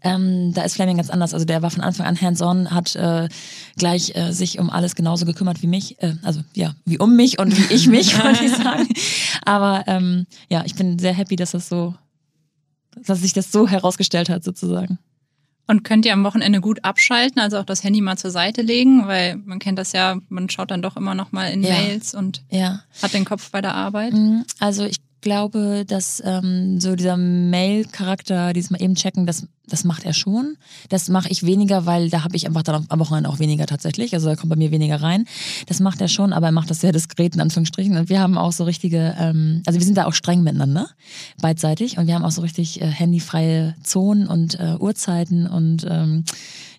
[0.03, 1.33] Ähm, da ist Fleming ganz anders.
[1.33, 3.29] Also der war von Anfang an hands-on, hat äh,
[3.77, 6.01] gleich äh, sich um alles genauso gekümmert wie mich.
[6.03, 8.87] Äh, also ja, wie um mich und wie ich mich, wollte ich sagen.
[9.45, 11.95] Aber ähm, ja, ich bin sehr happy, dass das so,
[13.05, 14.99] dass sich das so herausgestellt hat, sozusagen.
[15.67, 19.05] Und könnt ihr am Wochenende gut abschalten, also auch das Handy mal zur Seite legen,
[19.05, 21.73] weil man kennt das ja, man schaut dann doch immer noch mal in ja.
[21.73, 22.83] Mails und ja.
[23.01, 24.13] hat den Kopf bei der Arbeit.
[24.13, 24.45] Mhm.
[24.59, 30.05] Also ich glaube, dass ähm, so dieser Mail-Charakter, dieses mal eben checken, das, das macht
[30.05, 30.57] er schon.
[30.89, 34.13] Das mache ich weniger, weil da habe ich einfach dann am Wochenende auch weniger tatsächlich.
[34.13, 35.25] Also da kommt bei mir weniger rein.
[35.65, 37.97] Das macht er schon, aber er macht das sehr diskret in Anführungsstrichen.
[37.97, 40.89] Und wir haben auch so richtige, ähm, also wir sind da auch streng miteinander,
[41.41, 41.97] beidseitig.
[41.97, 46.23] Und wir haben auch so richtig äh, handyfreie Zonen und äh, Uhrzeiten und ähm,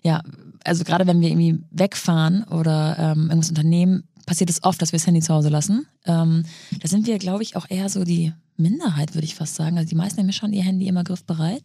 [0.03, 0.21] ja,
[0.63, 4.99] also gerade wenn wir irgendwie wegfahren oder ähm, irgendwas unternehmen, passiert es oft, dass wir
[4.99, 5.87] das Handy zu Hause lassen.
[6.05, 6.45] Ähm,
[6.79, 9.79] da sind wir, glaube ich, auch eher so die Minderheit, würde ich fast sagen.
[9.79, 11.63] Also die meisten haben schon ihr Handy immer griffbereit.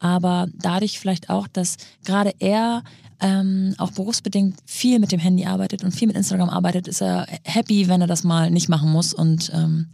[0.00, 2.82] Aber dadurch vielleicht auch, dass gerade er
[3.20, 7.28] ähm, auch berufsbedingt viel mit dem Handy arbeitet und viel mit Instagram arbeitet, ist er
[7.44, 9.86] happy, wenn er das mal nicht machen muss und ähm,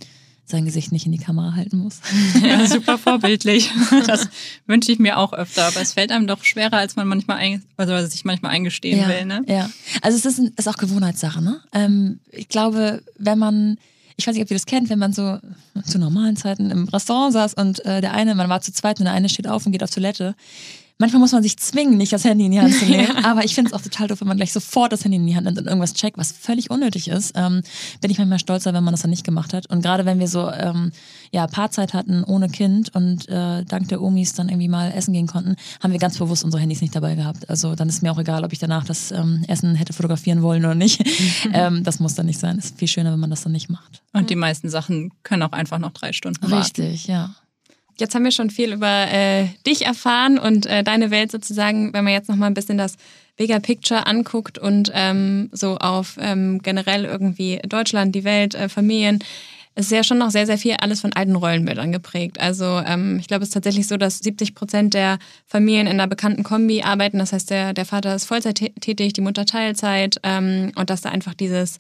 [0.47, 2.01] sein Gesicht nicht in die Kamera halten muss.
[2.43, 3.71] Ja, super vorbildlich.
[4.07, 4.29] Das
[4.67, 7.63] wünsche ich mir auch öfter, aber es fällt einem doch schwerer, als man manchmal ein,
[7.77, 9.25] also sich manchmal eingestehen ja, will.
[9.25, 9.43] Ne?
[9.49, 9.71] Ja,
[10.03, 11.43] also es ist, ein, ist auch Gewohnheitssache.
[11.43, 11.61] Ne?
[11.73, 13.79] Ähm, ich glaube, wenn man
[14.17, 15.39] ich weiß nicht, ob ihr das kennt, wenn man so
[15.85, 19.05] zu normalen Zeiten im Restaurant saß und äh, der eine, man war zu zweit und
[19.05, 20.35] der eine steht auf und geht auf Toilette
[20.99, 22.97] manchmal muss man sich zwingen, nicht das Handy in die Hand zu nehmen.
[23.07, 23.25] Ja.
[23.25, 25.37] Aber ich finde es auch total doof, wenn man gleich sofort das Handy in die
[25.37, 27.33] Hand nimmt und irgendwas checkt, was völlig unnötig ist.
[27.37, 27.63] Ähm,
[28.01, 29.69] bin ich manchmal stolzer, wenn man das dann nicht gemacht hat.
[29.71, 30.93] Und gerade wenn wir so ähm,
[31.31, 35.27] ja, Paarzeit hatten ohne Kind und äh, dank der Omis dann irgendwie mal essen gehen
[35.27, 37.49] konnten, haben wir ganz bewusst unsere Handys nicht dabei gehabt.
[37.49, 40.65] Also dann ist mir auch egal, ob ich danach das ähm, Essen hätte fotografieren wollen
[40.65, 41.05] oder nicht.
[41.45, 41.83] Mhm.
[41.85, 42.59] das muss dann nicht sein.
[42.59, 44.03] Es ist viel schöner, wenn man das dann nicht macht.
[44.13, 46.55] Und die meisten Sachen können auch einfach noch drei Stunden warten.
[46.57, 47.35] Richtig, ja.
[47.99, 52.05] Jetzt haben wir schon viel über äh, dich erfahren und äh, deine Welt sozusagen, wenn
[52.05, 52.97] man jetzt noch mal ein bisschen das
[53.37, 59.19] Bigger Picture anguckt und ähm, so auf ähm, generell irgendwie Deutschland, die Welt, äh, Familien.
[59.75, 62.41] Es ist ja schon noch sehr, sehr viel alles von alten Rollenbildern geprägt.
[62.41, 66.07] Also ähm, ich glaube, es ist tatsächlich so, dass 70 Prozent der Familien in einer
[66.07, 67.19] bekannten Kombi arbeiten.
[67.19, 71.11] Das heißt, der, der Vater ist Vollzeit tätig, die Mutter Teilzeit ähm, und dass da
[71.11, 71.77] einfach dieses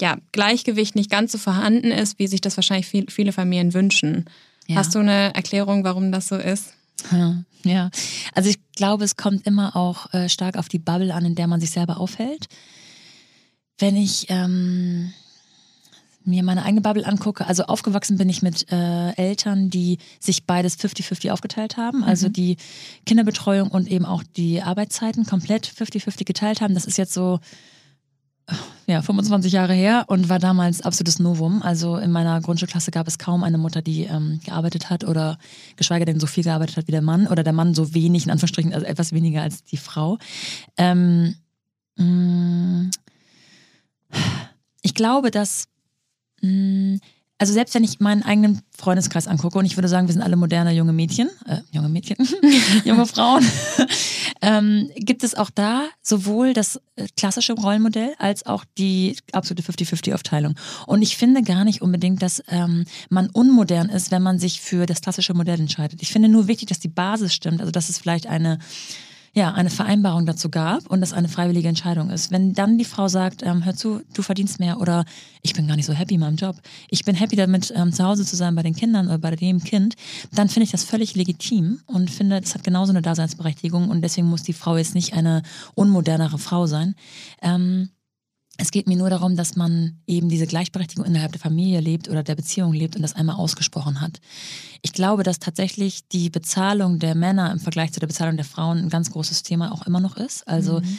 [0.00, 4.26] ja, Gleichgewicht nicht ganz so vorhanden ist, wie sich das wahrscheinlich viel, viele Familien wünschen.
[4.66, 4.76] Ja.
[4.76, 6.72] Hast du eine Erklärung, warum das so ist?
[7.64, 7.90] Ja,
[8.32, 11.48] also ich glaube, es kommt immer auch äh, stark auf die Bubble an, in der
[11.48, 12.46] man sich selber aufhält.
[13.78, 15.12] Wenn ich ähm,
[16.24, 20.78] mir meine eigene Bubble angucke, also aufgewachsen bin ich mit äh, Eltern, die sich beides
[20.78, 22.32] 50-50 aufgeteilt haben, also mhm.
[22.34, 22.56] die
[23.04, 26.74] Kinderbetreuung und eben auch die Arbeitszeiten komplett 50-50 geteilt haben.
[26.74, 27.40] Das ist jetzt so
[28.86, 31.62] ja, 25 Jahre her und war damals absolutes Novum.
[31.62, 35.38] Also in meiner Grundschulklasse gab es kaum eine Mutter, die ähm, gearbeitet hat oder
[35.76, 38.30] geschweige denn so viel gearbeitet hat wie der Mann oder der Mann so wenig, in
[38.30, 40.18] Anführungsstrichen, also etwas weniger als die Frau.
[40.76, 41.34] Ähm,
[41.96, 42.90] mh, mm,
[44.82, 45.66] ich glaube, dass
[46.42, 47.00] mh, mm,
[47.38, 50.36] also selbst wenn ich meinen eigenen Freundeskreis angucke und ich würde sagen, wir sind alle
[50.36, 52.16] moderne junge Mädchen, äh, junge Mädchen,
[52.84, 53.44] junge Frauen,
[54.42, 60.54] ähm, gibt es auch da sowohl das äh, klassische Rollenmodell als auch die absolute 50-50-Aufteilung.
[60.86, 64.86] Und ich finde gar nicht unbedingt, dass ähm, man unmodern ist, wenn man sich für
[64.86, 66.02] das klassische Modell entscheidet.
[66.02, 68.58] Ich finde nur wichtig, dass die Basis stimmt, also dass es vielleicht eine
[69.36, 72.30] ja, eine Vereinbarung dazu gab und das eine freiwillige Entscheidung ist.
[72.30, 75.04] Wenn dann die Frau sagt, ähm, hör zu, du verdienst mehr oder
[75.42, 76.56] ich bin gar nicht so happy in meinem Job,
[76.88, 79.62] ich bin happy damit, ähm, zu Hause zu sein bei den Kindern oder bei dem
[79.62, 79.94] Kind,
[80.32, 84.26] dann finde ich das völlig legitim und finde, das hat genauso eine Daseinsberechtigung und deswegen
[84.26, 85.42] muss die Frau jetzt nicht eine
[85.74, 86.94] unmodernere Frau sein.
[87.42, 87.90] Ähm,
[88.58, 92.22] es geht mir nur darum, dass man eben diese Gleichberechtigung innerhalb der Familie lebt oder
[92.22, 94.20] der Beziehung lebt und das einmal ausgesprochen hat.
[94.82, 98.78] Ich glaube, dass tatsächlich die Bezahlung der Männer im Vergleich zu der Bezahlung der Frauen
[98.78, 100.46] ein ganz großes Thema auch immer noch ist.
[100.48, 100.98] Also mhm.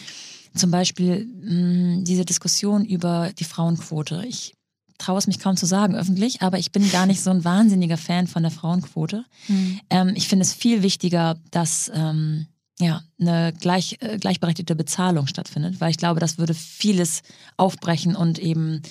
[0.56, 4.24] zum Beispiel mh, diese Diskussion über die Frauenquote.
[4.28, 4.54] Ich
[4.98, 7.98] traue es mich kaum zu sagen öffentlich, aber ich bin gar nicht so ein wahnsinniger
[7.98, 9.26] Fan von der Frauenquote.
[9.48, 9.80] Mhm.
[9.90, 12.48] Ähm, ich finde es viel wichtiger, dass ähm,
[12.80, 17.24] ja, eine gleich, äh, gleichberechtigte Bezahlung stattfindet, weil ich glaube, das würde vieles
[17.58, 18.82] aufbrechen und eben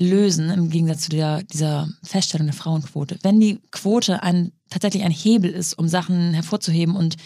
[0.00, 3.18] lösen im Gegensatz zu der, dieser Feststellung der Frauenquote.
[3.22, 7.16] Wenn die Quote ein, tatsächlich ein Hebel ist, um Sachen hervorzuheben und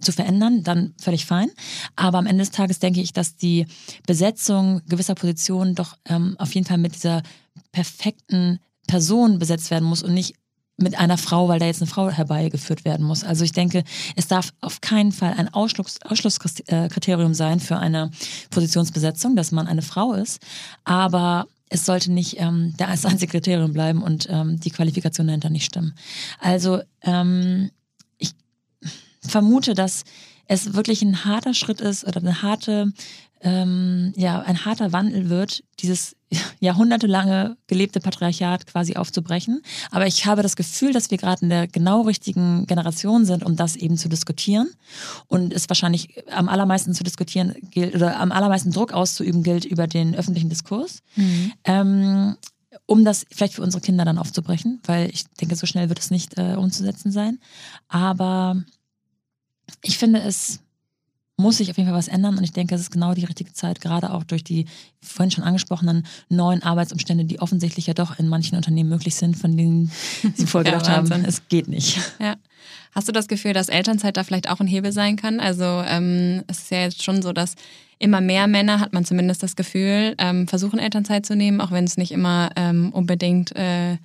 [0.00, 1.50] zu verändern, dann völlig fein.
[1.94, 3.66] Aber am Ende des Tages denke ich, dass die
[4.06, 7.22] Besetzung gewisser Positionen doch ähm, auf jeden Fall mit dieser
[7.70, 10.34] perfekten Person besetzt werden muss und nicht
[10.76, 13.22] mit einer Frau, weil da jetzt eine Frau herbeigeführt werden muss.
[13.22, 13.84] Also ich denke,
[14.16, 18.10] es darf auf keinen Fall ein Ausschluss, Ausschlusskriterium sein für eine
[18.50, 20.42] Positionsbesetzung, dass man eine Frau ist.
[20.84, 25.64] Aber es sollte nicht ähm, das einzige Kriterium bleiben und ähm, die Qualifikation dahinter nicht
[25.64, 25.94] stimmen.
[26.40, 27.70] Also ähm,
[29.26, 30.04] vermute, dass
[30.46, 32.92] es wirklich ein harter Schritt ist oder eine harte
[33.44, 36.16] ähm, ja, ein harter Wandel wird, dieses
[36.60, 39.60] jahrhundertelange gelebte Patriarchat quasi aufzubrechen.
[39.90, 43.54] Aber ich habe das Gefühl, dass wir gerade in der genau richtigen Generation sind, um
[43.54, 44.68] das eben zu diskutieren.
[45.28, 49.86] Und es wahrscheinlich am allermeisten zu diskutieren gilt oder am allermeisten Druck auszuüben gilt über
[49.86, 51.00] den öffentlichen Diskurs.
[51.14, 51.52] Mhm.
[51.64, 52.36] Ähm,
[52.86, 56.10] um das vielleicht für unsere Kinder dann aufzubrechen, weil ich denke, so schnell wird es
[56.10, 57.38] nicht äh, umzusetzen sein.
[57.88, 58.56] Aber
[59.82, 60.60] ich finde es
[61.36, 63.52] muss sich auf jeden Fall was ändern und ich denke, es ist genau die richtige
[63.52, 64.66] Zeit, gerade auch durch die
[65.02, 69.56] vorhin schon angesprochenen neuen Arbeitsumstände, die offensichtlich ja doch in manchen Unternehmen möglich sind, von
[69.56, 69.90] denen
[70.34, 71.98] Sie vorher gedacht ja, haben, es geht nicht.
[72.20, 72.36] Ja.
[72.92, 75.40] Hast du das Gefühl, dass Elternzeit da vielleicht auch ein Hebel sein kann?
[75.40, 77.56] Also ähm, es ist ja jetzt schon so, dass
[77.98, 81.84] immer mehr Männer, hat man zumindest das Gefühl, ähm, versuchen Elternzeit zu nehmen, auch wenn
[81.84, 83.96] es nicht immer ähm, unbedingt äh,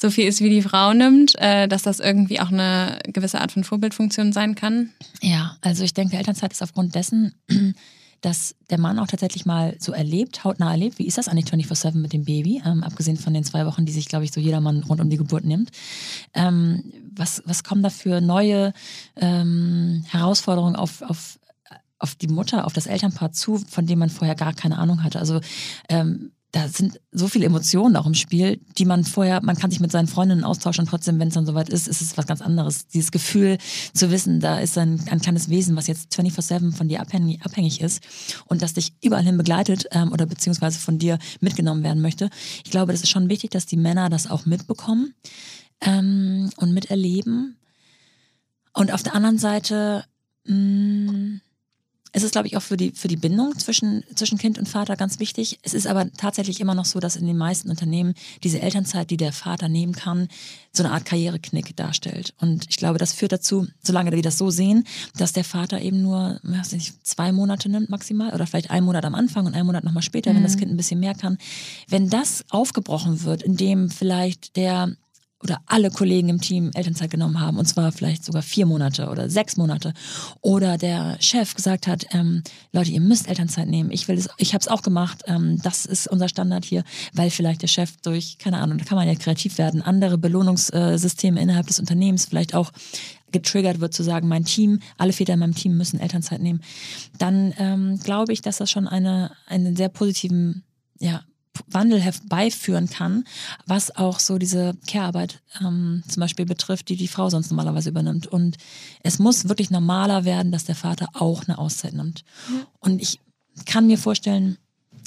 [0.00, 3.52] so viel ist, wie die Frau nimmt, äh, dass das irgendwie auch eine gewisse Art
[3.52, 4.90] von Vorbildfunktion sein kann?
[5.20, 7.34] Ja, also ich denke, Elternzeit ist aufgrund dessen
[8.20, 11.96] dass der Mann auch tatsächlich mal so erlebt, hautnah erlebt, wie ist das eigentlich 24-7
[11.96, 14.60] mit dem Baby, ähm, abgesehen von den zwei Wochen, die sich, glaube ich, so jeder
[14.60, 15.70] Mann rund um die Geburt nimmt.
[16.34, 18.72] Ähm, was, was kommen da für neue
[19.16, 21.38] ähm, Herausforderungen auf, auf,
[21.98, 25.20] auf die Mutter, auf das Elternpaar zu, von dem man vorher gar keine Ahnung hatte?
[25.20, 25.40] Also
[25.88, 29.78] ähm, da sind so viele Emotionen auch im Spiel, die man vorher, man kann sich
[29.78, 32.42] mit seinen Freundinnen austauschen und trotzdem, wenn es dann soweit ist, ist es was ganz
[32.42, 32.88] anderes.
[32.88, 33.58] Dieses Gefühl
[33.94, 37.80] zu wissen, da ist ein, ein kleines Wesen, was jetzt 24-7 von dir abhängig, abhängig
[37.80, 38.02] ist
[38.46, 42.28] und das dich überall hin begleitet ähm, oder beziehungsweise von dir mitgenommen werden möchte.
[42.64, 45.14] Ich glaube, das ist schon wichtig, dass die Männer das auch mitbekommen
[45.80, 47.56] ähm, und miterleben.
[48.72, 50.06] Und auf der anderen Seite,
[50.44, 51.40] mh, mm,
[52.18, 54.96] es ist, glaube ich, auch für die, für die Bindung zwischen, zwischen Kind und Vater
[54.96, 55.60] ganz wichtig.
[55.62, 59.16] Es ist aber tatsächlich immer noch so, dass in den meisten Unternehmen diese Elternzeit, die
[59.16, 60.28] der Vater nehmen kann,
[60.72, 62.34] so eine Art Karriereknick darstellt.
[62.40, 64.84] Und ich glaube, das führt dazu, solange wir das so sehen,
[65.16, 69.14] dass der Vater eben nur nicht, zwei Monate nimmt maximal oder vielleicht einen Monat am
[69.14, 70.36] Anfang und einen Monat nochmal später, mhm.
[70.36, 71.38] wenn das Kind ein bisschen mehr kann.
[71.88, 74.96] Wenn das aufgebrochen wird, indem vielleicht der
[75.42, 79.30] oder alle Kollegen im Team Elternzeit genommen haben, und zwar vielleicht sogar vier Monate oder
[79.30, 79.92] sechs Monate,
[80.40, 84.54] oder der Chef gesagt hat, ähm, Leute, ihr müsst Elternzeit nehmen, ich will es, ich
[84.54, 88.38] habe es auch gemacht, ähm, das ist unser Standard hier, weil vielleicht der Chef durch,
[88.38, 92.72] keine Ahnung, da kann man ja kreativ werden, andere Belohnungssysteme innerhalb des Unternehmens vielleicht auch
[93.30, 96.62] getriggert wird zu sagen, mein Team, alle Väter in meinem Team müssen Elternzeit nehmen,
[97.18, 100.64] dann ähm, glaube ich, dass das schon eine, einen sehr positiven
[100.98, 101.22] ja,
[101.66, 103.24] Wandel herbeiführen kann,
[103.66, 108.26] was auch so diese Care-Arbeit ähm, zum Beispiel betrifft, die die Frau sonst normalerweise übernimmt.
[108.26, 108.56] Und
[109.02, 112.24] es muss wirklich normaler werden, dass der Vater auch eine Auszeit nimmt.
[112.80, 113.20] Und ich
[113.66, 114.58] kann mir vorstellen,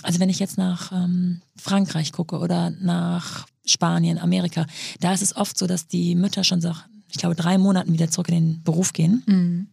[0.03, 4.65] also wenn ich jetzt nach ähm, Frankreich gucke oder nach Spanien, Amerika,
[4.99, 8.09] da ist es oft so, dass die Mütter schon sag, ich glaube, drei Monaten wieder
[8.09, 9.23] zurück in den Beruf gehen.
[9.25, 9.67] Mhm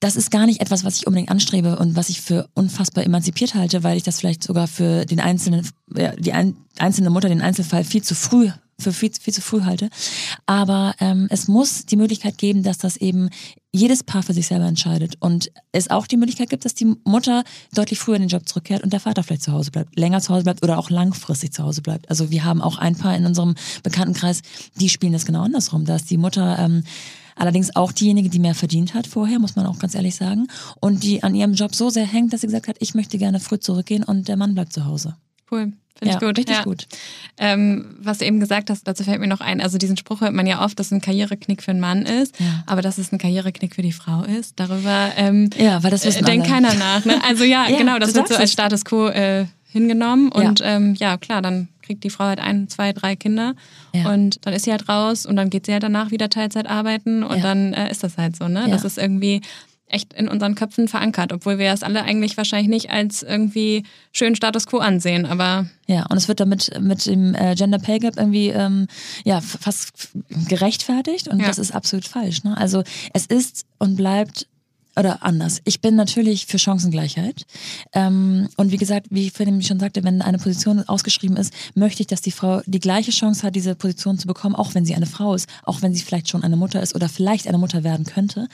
[0.00, 3.54] das ist gar nicht etwas, was ich unbedingt anstrebe und was ich für unfassbar emanzipiert
[3.54, 7.40] halte, weil ich das vielleicht sogar für den einzelnen, ja, die ein, einzelne Mutter, den
[7.40, 9.88] Einzelfall viel zu früh für viel, viel zu früh halte.
[10.44, 13.30] Aber ähm, es muss die Möglichkeit geben, dass das eben
[13.72, 15.14] jedes Paar für sich selber entscheidet.
[15.20, 18.82] Und es auch die Möglichkeit gibt, dass die Mutter deutlich früher in den Job zurückkehrt
[18.82, 21.62] und der Vater vielleicht zu Hause bleibt, länger zu Hause bleibt oder auch langfristig zu
[21.62, 22.08] Hause bleibt.
[22.10, 24.42] Also wir haben auch ein Paar in unserem Bekanntenkreis,
[24.78, 25.84] die spielen das genau andersrum.
[25.84, 26.84] Da ist die Mutter ähm,
[27.36, 30.48] Allerdings auch diejenige, die mehr verdient hat vorher, muss man auch ganz ehrlich sagen.
[30.80, 33.40] Und die an ihrem Job so sehr hängt, dass sie gesagt hat, ich möchte gerne
[33.40, 35.16] früh zurückgehen und der Mann bleibt zu Hause.
[35.50, 35.72] Cool.
[35.98, 36.38] Finde ja, ich gut.
[36.38, 36.62] Richtig ja.
[36.62, 36.86] gut.
[37.38, 40.34] Ähm, was du eben gesagt hast, dazu fällt mir noch ein, also diesen Spruch hört
[40.34, 42.64] man ja oft, dass es ein Karriereknick für einen Mann ist, ja.
[42.66, 46.24] aber dass es ein Karriereknick für die Frau ist, darüber ähm, ja, weil das wissen
[46.24, 47.04] äh, denkt keiner nach.
[47.06, 47.18] Ne?
[47.26, 51.40] Also ja, genau, das wird so als Status quo äh, hingenommen und ähm, ja, klar,
[51.40, 53.54] dann kriegt die Frau halt ein, zwei, drei Kinder
[53.94, 54.12] ja.
[54.12, 57.22] und dann ist sie halt raus und dann geht sie halt danach wieder Teilzeit arbeiten
[57.22, 57.42] und ja.
[57.42, 58.62] dann äh, ist das halt so, ne?
[58.62, 58.68] Ja.
[58.68, 59.40] Das ist irgendwie
[59.88, 64.34] echt in unseren Köpfen verankert, obwohl wir das alle eigentlich wahrscheinlich nicht als irgendwie schönen
[64.34, 68.16] Status quo ansehen, aber ja, und es wird damit mit dem äh, Gender Pay Gap
[68.16, 68.88] irgendwie ähm,
[69.24, 70.10] ja fast
[70.48, 72.42] gerechtfertigt und das ist absolut falsch.
[72.42, 72.56] Ne?
[72.56, 74.48] Also es ist und bleibt
[74.98, 75.60] oder anders.
[75.64, 77.46] Ich bin natürlich für Chancengleichheit.
[77.92, 82.02] Ähm, und wie gesagt, wie ich vorhin schon sagte, wenn eine Position ausgeschrieben ist, möchte
[82.02, 84.94] ich, dass die Frau die gleiche Chance hat, diese Position zu bekommen, auch wenn sie
[84.94, 87.84] eine Frau ist, auch wenn sie vielleicht schon eine Mutter ist oder vielleicht eine Mutter
[87.84, 88.48] werden könnte.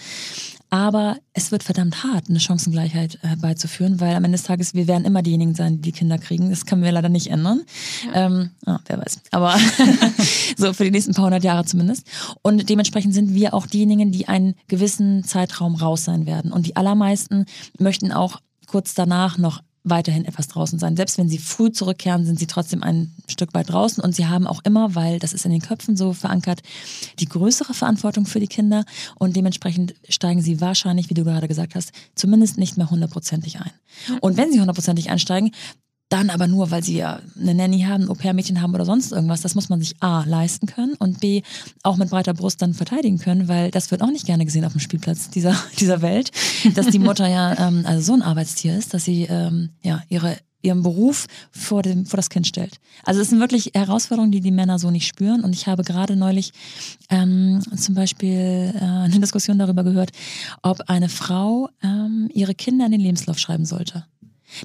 [0.72, 5.04] Aber es wird verdammt hart, eine Chancengleichheit herbeizuführen, weil am Ende des Tages, wir werden
[5.04, 6.48] immer diejenigen sein, die die Kinder kriegen.
[6.48, 7.61] Das können wir leider nicht ändern.
[8.06, 8.24] Ja.
[8.24, 9.20] Ähm, oh, wer weiß.
[9.32, 9.54] Aber
[10.56, 12.06] so für die nächsten paar hundert Jahre zumindest.
[12.40, 16.50] Und dementsprechend sind wir auch diejenigen, die einen gewissen Zeitraum raus sein werden.
[16.52, 17.44] Und die allermeisten
[17.78, 20.96] möchten auch kurz danach noch weiterhin etwas draußen sein.
[20.96, 24.46] Selbst wenn sie früh zurückkehren, sind sie trotzdem ein Stück weit draußen und sie haben
[24.46, 26.62] auch immer, weil das ist in den Köpfen so verankert,
[27.18, 28.84] die größere Verantwortung für die Kinder
[29.16, 33.72] und dementsprechend steigen sie wahrscheinlich, wie du gerade gesagt hast, zumindest nicht mehr hundertprozentig ein.
[34.20, 35.52] Und wenn sie hundertprozentig einsteigen,
[36.12, 39.40] dann aber nur, weil sie ja eine Nanny haben, Au-pair-Mädchen haben oder sonst irgendwas.
[39.40, 41.42] Das muss man sich A, leisten können und B,
[41.83, 44.72] auch mit breiter Brust dann verteidigen können, weil das wird auch nicht gerne gesehen auf
[44.72, 46.31] dem Spielplatz dieser, dieser Welt,
[46.75, 50.37] dass die Mutter ja ähm, also so ein Arbeitstier ist, dass sie ähm, ja ihre
[50.64, 52.77] ihren Beruf vor, dem, vor das Kind stellt.
[53.03, 55.42] Also es sind wirklich Herausforderungen, die die Männer so nicht spüren.
[55.42, 56.53] Und ich habe gerade neulich
[57.11, 60.12] ähm, zum Beispiel äh, eine Diskussion darüber gehört,
[60.62, 64.05] ob eine Frau ähm, ihre Kinder in den Lebenslauf schreiben sollte.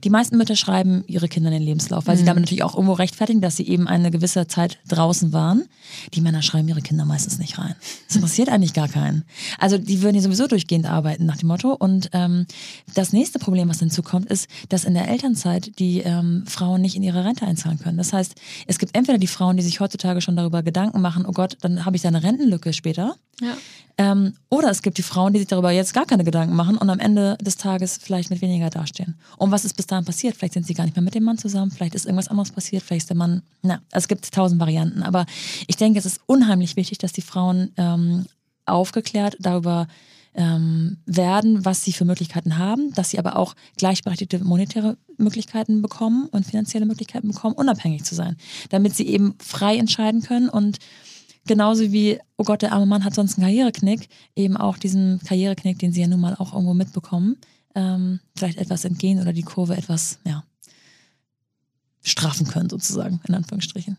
[0.03, 2.19] Die meisten Mütter schreiben ihre Kinder in den Lebenslauf, weil mhm.
[2.19, 5.65] sie damit natürlich auch irgendwo rechtfertigen, dass sie eben eine gewisse Zeit draußen waren.
[6.13, 7.75] Die Männer schreiben ihre Kinder meistens nicht rein.
[8.07, 9.23] Das interessiert eigentlich gar keinen.
[9.59, 11.73] Also die würden ja sowieso durchgehend arbeiten nach dem Motto.
[11.73, 12.45] Und ähm,
[12.93, 17.03] das nächste Problem, was hinzukommt, ist, dass in der Elternzeit die ähm, Frauen nicht in
[17.03, 17.97] ihre Rente einzahlen können.
[17.97, 18.35] Das heißt,
[18.67, 21.85] es gibt entweder die Frauen, die sich heutzutage schon darüber Gedanken machen, oh Gott, dann
[21.85, 23.15] habe ich da eine Rentenlücke später.
[23.41, 23.55] Ja.
[23.99, 26.89] Ähm, oder es gibt die Frauen, die sich darüber jetzt gar keine Gedanken machen und
[26.89, 29.15] am Ende des Tages vielleicht mit weniger dastehen.
[29.37, 30.35] Und was ist bis dahin passiert?
[30.35, 32.83] Vielleicht sind sie gar nicht mehr mit dem Mann zusammen, vielleicht ist irgendwas anderes passiert,
[32.83, 35.03] vielleicht ist der Mann, na, es gibt tausend Varianten.
[35.03, 35.25] Aber
[35.67, 38.25] ich denke, es ist unheimlich wichtig, dass die Frauen ähm,
[38.65, 39.87] aufgeklärt darüber
[40.33, 46.27] ähm, werden, was sie für Möglichkeiten haben, dass sie aber auch gleichberechtigte monetäre Möglichkeiten bekommen
[46.27, 48.37] und finanzielle Möglichkeiten bekommen, unabhängig zu sein,
[48.69, 50.77] damit sie eben frei entscheiden können und
[51.47, 55.79] genauso wie, oh Gott, der arme Mann hat sonst einen Karriereknick, eben auch diesen Karriereknick,
[55.79, 57.37] den sie ja nun mal auch irgendwo mitbekommen,
[57.77, 60.43] ähm, vielleicht etwas entgehen oder die Kurve etwas, ja,
[62.03, 63.97] straffen können, sozusagen, in Anführungsstrichen.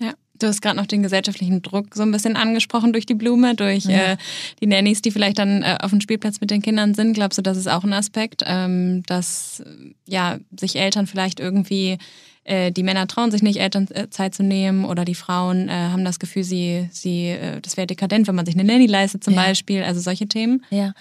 [0.00, 3.54] Ja, du hast gerade noch den gesellschaftlichen Druck so ein bisschen angesprochen durch die Blume,
[3.54, 4.12] durch ja.
[4.12, 4.16] äh,
[4.60, 7.14] die Nannies, die vielleicht dann äh, auf dem Spielplatz mit den Kindern sind.
[7.14, 9.62] Glaubst du, das ist auch ein Aspekt, ähm, dass
[10.06, 11.98] ja sich Eltern vielleicht irgendwie
[12.44, 16.18] äh, die Männer trauen sich nicht, Elternzeit zu nehmen oder die Frauen äh, haben das
[16.18, 19.42] Gefühl, sie, sie, äh, das wäre dekadent, wenn man sich eine Nanny leistet zum ja.
[19.42, 20.64] Beispiel, also solche Themen.
[20.70, 20.92] Ja,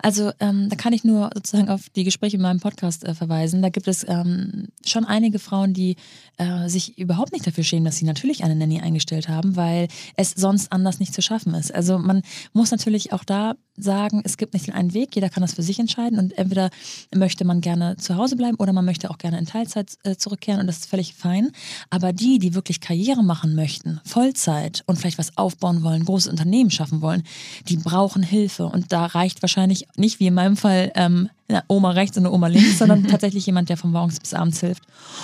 [0.00, 3.62] also ähm, da kann ich nur sozusagen auf die Gespräche in meinem Podcast äh, verweisen.
[3.62, 5.96] Da gibt es ähm, schon einige Frauen, die
[6.36, 10.32] äh, sich überhaupt nicht dafür schämen, dass sie natürlich eine Nanny eingestellt haben, weil es
[10.32, 11.74] sonst anders nicht zu schaffen ist.
[11.74, 12.22] Also man
[12.52, 15.62] muss natürlich auch da sagen, es gibt nicht den einen Weg, jeder kann das für
[15.62, 16.70] sich entscheiden und entweder
[17.14, 20.60] möchte man gerne zu Hause bleiben oder man möchte auch gerne in Teilzeit äh, zurückkehren
[20.60, 21.52] und das ist völlig fein.
[21.88, 26.70] Aber die, die wirklich Karriere machen möchten, Vollzeit und vielleicht was aufbauen wollen, großes Unternehmen
[26.70, 27.22] schaffen wollen,
[27.68, 28.66] die brauchen Hilfe.
[28.66, 32.34] Und da reicht wahrscheinlich nicht wie in meinem Fall ähm, eine Oma rechts und eine
[32.34, 34.82] Oma links, sondern tatsächlich jemand, der von morgens bis abends hilft.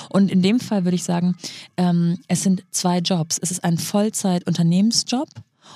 [0.09, 1.37] Und in dem Fall würde ich sagen,
[1.77, 3.39] ähm, es sind zwei Jobs.
[3.41, 5.29] Es ist ein Vollzeit-Unternehmensjob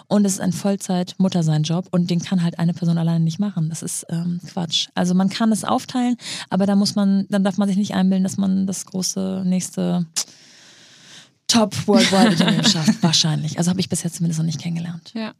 [0.06, 3.68] und es ist ein Vollzeit-Muttersein-Job und den kann halt eine Person alleine nicht machen.
[3.68, 4.88] Das ist ähm, Quatsch.
[4.94, 6.16] Also man kann es aufteilen,
[6.48, 10.06] aber da muss man, dann darf man sich nicht einbilden, dass man das große nächste
[11.46, 13.02] Top Worldwide Unternehmen schafft.
[13.02, 13.58] Wahrscheinlich.
[13.58, 15.12] Also habe ich bis jetzt zumindest noch nicht kennengelernt.
[15.14, 15.32] Ja.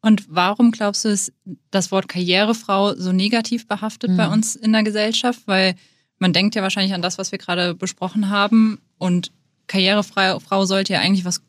[0.00, 1.32] Und warum glaubst du, ist
[1.70, 4.16] das Wort Karrierefrau so negativ behaftet mhm.
[4.16, 5.40] bei uns in der Gesellschaft?
[5.46, 5.76] Weil
[6.18, 8.78] man denkt ja wahrscheinlich an das, was wir gerade besprochen haben.
[8.98, 9.32] Und
[9.66, 11.42] Karrierefrau sollte ja eigentlich was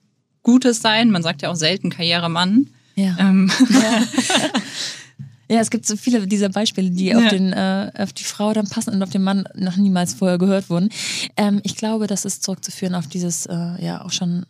[0.45, 1.11] Gutes sein.
[1.11, 2.67] Man sagt ja auch selten Karrieremann.
[2.95, 3.17] Ja.
[3.19, 3.51] Ähm.
[5.49, 5.59] ja.
[5.59, 7.17] Es gibt so viele dieser Beispiele, die ja.
[7.17, 10.37] auf, den, äh, auf die Frau dann passen und auf den Mann noch niemals vorher
[10.37, 10.89] gehört wurden.
[11.35, 14.45] Ähm, ich glaube, das ist zurückzuführen auf dieses, äh, ja, auch schon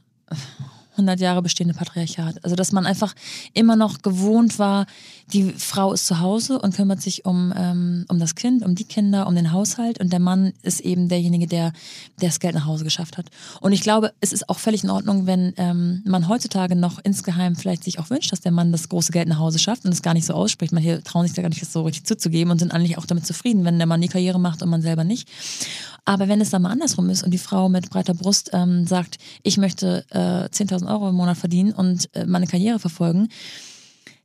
[0.96, 2.44] 100 Jahre bestehende Patriarchat.
[2.44, 3.14] Also, dass man einfach
[3.54, 4.86] immer noch gewohnt war,
[5.34, 8.84] die Frau ist zu Hause und kümmert sich um, ähm, um das Kind, um die
[8.84, 11.74] Kinder, um den Haushalt und der Mann ist eben derjenige, der,
[12.22, 13.28] der das Geld nach Hause geschafft hat.
[13.60, 17.56] Und ich glaube, es ist auch völlig in Ordnung, wenn ähm, man heutzutage noch insgeheim
[17.56, 20.02] vielleicht sich auch wünscht, dass der Mann das große Geld nach Hause schafft und es
[20.02, 20.74] gar nicht so ausspricht.
[20.74, 23.26] Manche trauen sich da gar nicht das so richtig zuzugeben und sind eigentlich auch damit
[23.26, 25.28] zufrieden, wenn der Mann die Karriere macht und man selber nicht.
[26.06, 29.18] Aber wenn es dann mal andersrum ist und die Frau mit breiter Brust ähm, sagt,
[29.42, 33.30] ich möchte äh, 10.000 Euro im Monat verdienen und äh, meine Karriere verfolgen,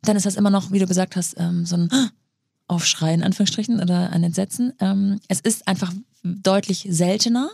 [0.02, 1.88] dann ist das immer noch, wie du gesagt hast, ähm, so ein
[2.68, 4.74] Aufschrei in Anführungsstrichen oder ein Entsetzen.
[4.78, 7.50] Ähm, es ist einfach deutlich seltener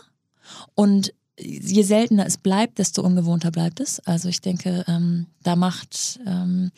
[0.75, 3.99] und je seltener es bleibt, desto ungewohnter bleibt es.
[4.01, 6.71] Also ich denke, ähm, da macht ähm,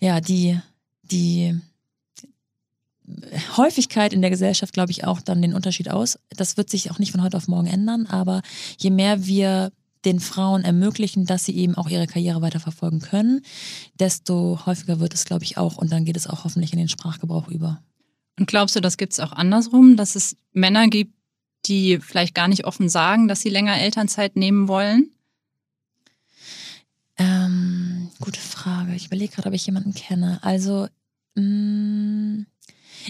[0.00, 0.58] ja die,
[1.02, 1.58] die
[3.56, 6.18] Häufigkeit in der Gesellschaft, glaube ich, auch dann den Unterschied aus.
[6.30, 8.42] Das wird sich auch nicht von heute auf morgen ändern, aber
[8.78, 9.72] je mehr wir
[10.04, 13.42] den Frauen ermöglichen, dass sie eben auch ihre Karriere weiterverfolgen können,
[13.98, 16.88] desto häufiger wird es, glaube ich, auch und dann geht es auch hoffentlich in den
[16.88, 17.82] Sprachgebrauch über.
[18.38, 21.14] Und glaubst du, das gibt es auch andersrum, dass es Männer gibt,
[21.66, 25.10] die vielleicht gar nicht offen sagen, dass sie länger Elternzeit nehmen wollen?
[27.18, 28.94] Ähm, gute Frage.
[28.94, 30.38] Ich überlege gerade, ob ich jemanden kenne.
[30.42, 30.88] Also,
[31.34, 32.46] mh, mm,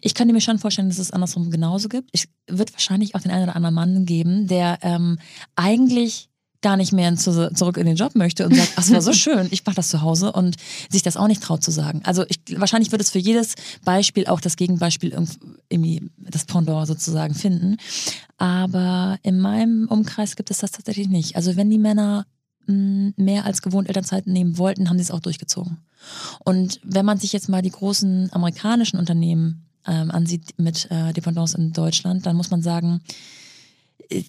[0.03, 2.11] ich könnte mir schon vorstellen, dass es andersrum genauso gibt.
[2.13, 5.19] Es wird wahrscheinlich auch den einen oder anderen Mann geben, der ähm,
[5.57, 6.31] eigentlich
[6.63, 9.13] gar nicht mehr zu, zurück in den Job möchte und sagt, ach, es war so
[9.15, 10.57] schön, ich mache das zu Hause und
[10.91, 12.03] sich das auch nicht traut zu sagen.
[12.05, 15.17] Also ich, wahrscheinlich wird es für jedes Beispiel auch das Gegenbeispiel
[15.71, 17.77] irgendwie das Pendant sozusagen finden.
[18.37, 21.37] Aber in meinem Umkreis gibt es das tatsächlich nicht.
[21.37, 22.27] Also wenn die Männer
[22.67, 25.79] mm, mehr als gewohnt Elternzeit nehmen wollten, haben sie es auch durchgezogen.
[26.45, 31.57] Und wenn man sich jetzt mal die großen amerikanischen Unternehmen ähm, ansieht mit äh, Dependance
[31.57, 33.01] in Deutschland, dann muss man sagen,
[34.09, 34.23] äh,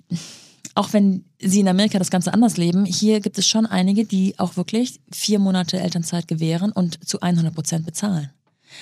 [0.75, 4.39] auch wenn sie in Amerika das Ganze anders leben, hier gibt es schon einige, die
[4.39, 8.29] auch wirklich vier Monate Elternzeit gewähren und zu 100 Prozent bezahlen.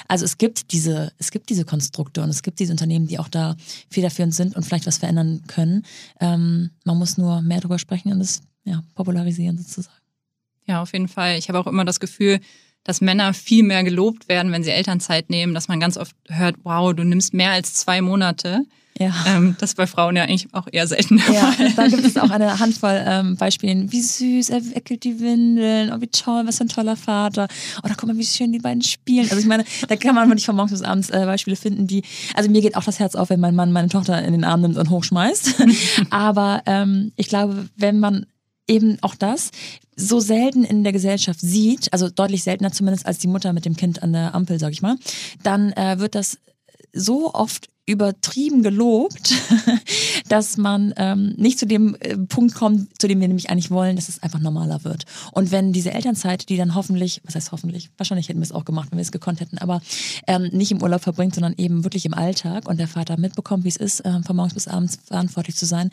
[0.08, 3.28] Also es gibt diese, es gibt diese Konstrukte und es gibt diese Unternehmen, die auch
[3.28, 3.56] da
[3.90, 5.84] federführend sind und vielleicht was verändern können.
[6.20, 9.98] Ähm, man muss nur mehr darüber sprechen und es ja, popularisieren sozusagen.
[10.66, 11.38] Ja, auf jeden Fall.
[11.40, 12.40] Ich habe auch immer das Gefühl,
[12.84, 16.56] dass Männer viel mehr gelobt werden, wenn sie Elternzeit nehmen, dass man ganz oft hört,
[16.64, 18.66] wow, du nimmst mehr als zwei Monate.
[19.00, 19.14] Ja.
[19.28, 21.22] Ähm, das ist bei Frauen ja eigentlich auch eher selten.
[21.34, 23.90] Ja, da gibt es auch eine Handvoll ähm, Beispiele.
[23.90, 27.48] Wie süß, er wickelt die Windeln, oh, wie toll, was für ein toller Vater.
[27.82, 29.28] Oh, guck mal, wie schön die beiden spielen.
[29.30, 32.04] Also ich meine, da kann man wirklich von morgens bis abends äh, Beispiele finden, die,
[32.34, 34.62] also mir geht auch das Herz auf, wenn mein Mann meine Tochter in den Arm
[34.62, 35.56] nimmt und hochschmeißt.
[36.10, 38.26] Aber ähm, ich glaube, wenn man
[38.70, 39.52] eben auch das
[39.96, 43.76] so selten in der Gesellschaft sieht, also deutlich seltener zumindest als die Mutter mit dem
[43.76, 44.96] Kind an der Ampel, sag ich mal,
[45.44, 46.38] dann äh, wird das
[46.94, 49.34] so oft übertrieben gelobt,
[50.30, 53.96] dass man ähm, nicht zu dem äh, Punkt kommt, zu dem wir nämlich eigentlich wollen,
[53.96, 55.06] dass es einfach normaler wird.
[55.32, 58.66] Und wenn diese Elternzeit, die dann hoffentlich, was heißt hoffentlich, wahrscheinlich hätten wir es auch
[58.66, 59.82] gemacht, wenn wir es gekonnt hätten, aber
[60.28, 63.70] ähm, nicht im Urlaub verbringt, sondern eben wirklich im Alltag und der Vater mitbekommt, wie
[63.70, 65.90] es ist, ähm, von morgens bis abends verantwortlich zu sein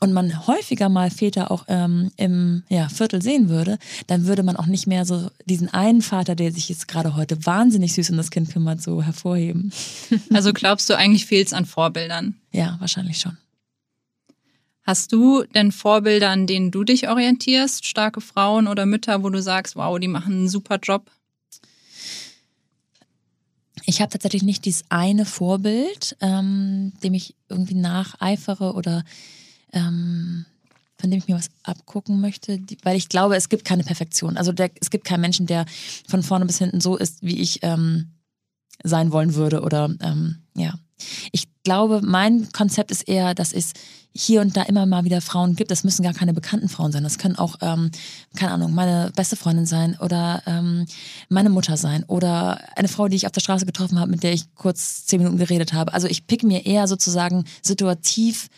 [0.00, 4.56] und man häufiger mal Väter auch ähm, im ja, Viertel sehen würde, dann würde man
[4.56, 8.16] auch nicht mehr so diesen einen Vater, der sich jetzt gerade heute wahnsinnig süß um
[8.16, 9.72] das Kind kümmert, so hervorheben.
[10.32, 12.34] Also glaubst du eigentlich fehlt es an Vorbildern.
[12.50, 13.38] Ja, wahrscheinlich schon.
[14.82, 17.86] Hast du denn Vorbilder, an denen du dich orientierst?
[17.86, 21.08] Starke Frauen oder Mütter, wo du sagst, wow, die machen einen super Job?
[23.84, 29.04] Ich habe tatsächlich nicht dieses eine Vorbild, ähm, dem ich irgendwie nacheifere oder
[29.72, 30.46] ähm,
[30.98, 34.36] von dem ich mir was abgucken möchte, die, weil ich glaube, es gibt keine Perfektion.
[34.36, 35.64] Also der, es gibt keinen Menschen, der
[36.08, 38.10] von vorne bis hinten so ist, wie ich ähm,
[38.82, 40.74] sein wollen würde oder ähm, ja.
[41.32, 43.72] Ich glaube, mein Konzept ist eher, dass es
[44.12, 45.70] hier und da immer mal wieder Frauen gibt.
[45.70, 47.04] Das müssen gar keine bekannten Frauen sein.
[47.04, 47.90] Das können auch, ähm,
[48.36, 50.86] keine Ahnung, meine beste Freundin sein oder ähm,
[51.28, 54.32] meine Mutter sein oder eine Frau, die ich auf der Straße getroffen habe, mit der
[54.32, 55.94] ich kurz zehn Minuten geredet habe.
[55.94, 58.48] Also ich pick mir eher sozusagen situativ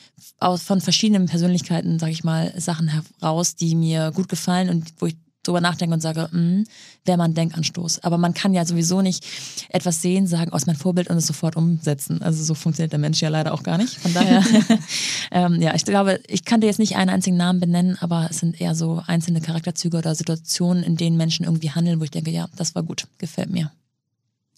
[0.57, 5.17] von verschiedenen Persönlichkeiten, sag ich mal, Sachen heraus, die mir gut gefallen und wo ich
[5.43, 6.65] drüber nachdenke und sage, hm,
[7.05, 8.05] wäre mal ein Denkanstoß.
[8.05, 9.25] Aber man kann ja sowieso nicht
[9.69, 12.23] etwas sehen, sagen, aus oh, mein Vorbild und es sofort umsetzen.
[12.23, 13.97] Also so funktioniert der Mensch ja leider auch gar nicht.
[13.97, 14.45] Von daher,
[15.33, 18.39] ähm, ja, ich glaube, ich kann dir jetzt nicht einen einzigen Namen benennen, aber es
[18.39, 22.31] sind eher so einzelne Charakterzüge oder Situationen, in denen Menschen irgendwie handeln, wo ich denke,
[22.31, 23.73] ja, das war gut, gefällt mir.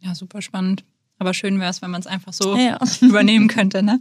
[0.01, 0.85] Ja, super spannend.
[1.19, 2.79] Aber schön wäre es, wenn man es einfach so ja.
[3.01, 3.99] übernehmen könnte, ne?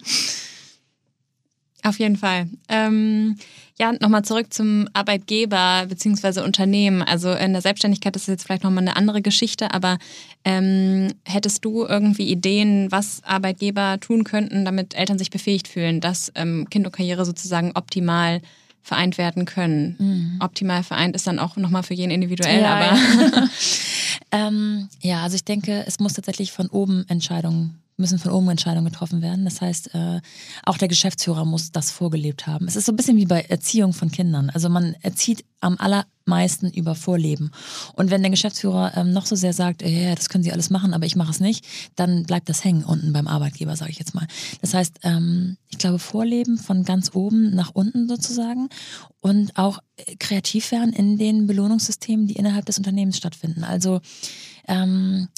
[1.83, 2.47] Auf jeden Fall.
[2.69, 3.35] Ähm,
[3.77, 6.41] ja, nochmal zurück zum Arbeitgeber bzw.
[6.41, 7.01] Unternehmen.
[7.01, 9.97] Also in der Selbstständigkeit ist jetzt vielleicht nochmal eine andere Geschichte, aber
[10.45, 16.31] ähm, hättest du irgendwie Ideen, was Arbeitgeber tun könnten, damit Eltern sich befähigt fühlen, dass
[16.35, 18.41] ähm, Kind und Karriere sozusagen optimal
[18.81, 19.95] vereint werden können?
[19.97, 20.37] Mhm.
[20.39, 22.95] Optimal vereint ist dann auch nochmal für jeden individuell, ja, aber.
[22.95, 23.49] Ja.
[24.47, 28.85] ähm, ja, also ich denke, es muss tatsächlich von oben Entscheidungen müssen von oben Entscheidungen
[28.85, 29.45] getroffen werden.
[29.45, 30.21] Das heißt, äh,
[30.63, 32.67] auch der Geschäftsführer muss das vorgelebt haben.
[32.67, 34.49] Es ist so ein bisschen wie bei Erziehung von Kindern.
[34.49, 37.51] Also man erzieht am allermeisten über Vorleben.
[37.93, 40.69] Und wenn der Geschäftsführer ähm, noch so sehr sagt, ja, yeah, das können Sie alles
[40.69, 41.65] machen, aber ich mache es nicht,
[41.95, 44.27] dann bleibt das hängen unten beim Arbeitgeber, sage ich jetzt mal.
[44.61, 48.69] Das heißt, ähm, ich glaube, Vorleben von ganz oben nach unten sozusagen
[49.21, 53.63] und auch äh, kreativ werden in den Belohnungssystemen, die innerhalb des Unternehmens stattfinden.
[53.63, 54.01] Also
[54.67, 55.29] ähm,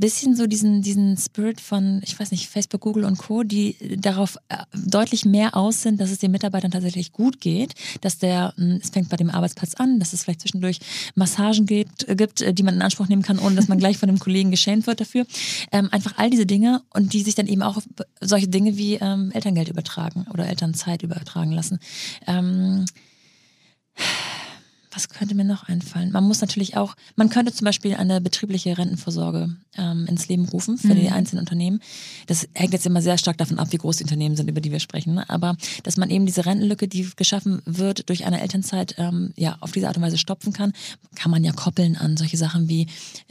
[0.00, 4.36] bisschen so diesen, diesen Spirit von, ich weiß nicht, Facebook, Google und Co., die darauf
[4.48, 8.80] äh, deutlich mehr aus sind, dass es den Mitarbeitern tatsächlich gut geht, dass der, hm,
[8.82, 10.80] es fängt bei dem Arbeitsplatz an, dass es vielleicht zwischendurch
[11.14, 14.08] Massagen gibt, äh, gibt die man in Anspruch nehmen kann, ohne dass man gleich von
[14.08, 15.26] dem Kollegen geschämt wird dafür.
[15.72, 17.88] Ähm, einfach all diese Dinge und die sich dann eben auch auf
[18.20, 21.78] solche Dinge wie ähm, Elterngeld übertragen oder Elternzeit übertragen lassen.
[22.26, 22.84] Ähm,
[24.94, 26.12] was könnte mir noch einfallen?
[26.12, 30.78] Man muss natürlich auch, man könnte zum Beispiel eine betriebliche Rentenvorsorge ähm, ins Leben rufen
[30.78, 31.00] für mhm.
[31.00, 31.80] die einzelnen Unternehmen.
[32.26, 34.72] Das hängt jetzt immer sehr stark davon ab, wie groß die Unternehmen sind, über die
[34.72, 35.14] wir sprechen.
[35.14, 35.28] Ne?
[35.28, 39.72] Aber dass man eben diese Rentenlücke, die geschaffen wird durch eine Elternzeit, ähm, ja, auf
[39.72, 40.72] diese Art und Weise stopfen kann,
[41.14, 42.86] kann man ja koppeln an solche Sachen wie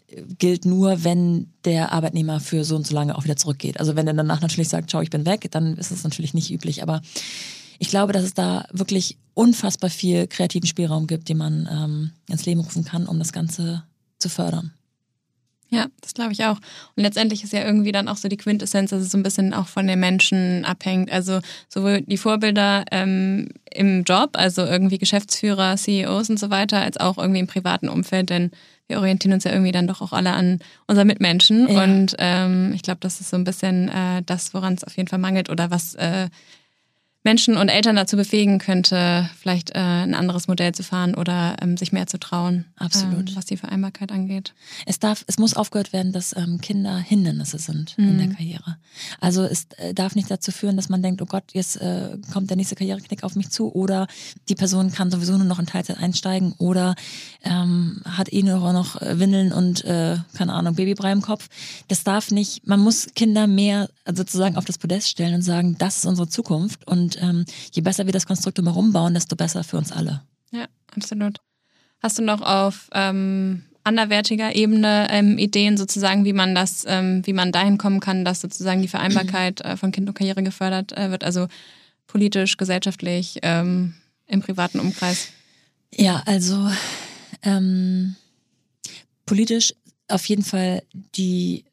[0.07, 3.79] äh, gilt nur, wenn der Arbeitnehmer für so und so lange auch wieder zurückgeht.
[3.79, 6.51] Also wenn er danach natürlich sagt, ciao, ich bin weg, dann ist es natürlich nicht
[6.51, 6.83] üblich.
[6.83, 7.01] Aber
[7.83, 12.45] ich glaube, dass es da wirklich unfassbar viel kreativen Spielraum gibt, den man ähm, ins
[12.45, 13.83] Leben rufen kann, um das Ganze
[14.19, 14.71] zu fördern.
[15.67, 16.55] Ja, das glaube ich auch.
[16.95, 19.53] Und letztendlich ist ja irgendwie dann auch so die Quintessenz, dass es so ein bisschen
[19.53, 21.11] auch von den Menschen abhängt.
[21.11, 26.95] Also sowohl die Vorbilder ähm, im Job, also irgendwie Geschäftsführer, CEOs und so weiter, als
[26.95, 28.51] auch irgendwie im privaten Umfeld, denn
[28.87, 31.67] wir orientieren uns ja irgendwie dann doch auch alle an unseren Mitmenschen.
[31.67, 31.83] Ja.
[31.83, 35.09] Und ähm, ich glaube, das ist so ein bisschen äh, das, woran es auf jeden
[35.09, 36.29] Fall mangelt oder was äh,
[37.23, 41.77] Menschen und Eltern dazu befähigen könnte, vielleicht äh, ein anderes Modell zu fahren oder ähm,
[41.77, 42.65] sich mehr zu trauen.
[42.75, 43.29] Absolut.
[43.29, 44.53] Ähm, was die Vereinbarkeit angeht.
[44.85, 48.09] Es darf, es muss aufgehört werden, dass ähm, Kinder Hindernisse sind mhm.
[48.09, 48.77] in der Karriere.
[49.21, 52.49] Also es äh, darf nicht dazu führen, dass man denkt, oh Gott, jetzt äh, kommt
[52.49, 54.07] der nächste Karriereknick auf mich zu oder
[54.49, 56.95] die Person kann sowieso nur noch in Teilzeit einsteigen oder
[57.43, 61.47] ähm, hat eh nur noch äh, Windeln und äh, keine Ahnung, Babybrei im Kopf.
[61.87, 65.97] Das darf nicht, man muss Kinder mehr sozusagen auf das Podest stellen und sagen, das
[65.97, 69.63] ist unsere Zukunft und und ähm, je besser wir das Konstrukt drumherum bauen, desto besser
[69.63, 70.21] für uns alle.
[70.51, 71.39] Ja, absolut.
[72.01, 77.33] Hast du noch auf ähm, anderwertiger Ebene ähm, Ideen sozusagen, wie man das, ähm, wie
[77.33, 81.11] man dahin kommen kann, dass sozusagen die Vereinbarkeit äh, von Kind und Karriere gefördert äh,
[81.11, 81.23] wird?
[81.23, 81.47] Also
[82.07, 83.93] politisch, gesellschaftlich, ähm,
[84.27, 85.29] im privaten Umkreis?
[85.95, 86.69] Ja, also
[87.41, 88.15] ähm,
[89.25, 89.73] politisch
[90.07, 90.83] auf jeden Fall
[91.15, 91.65] die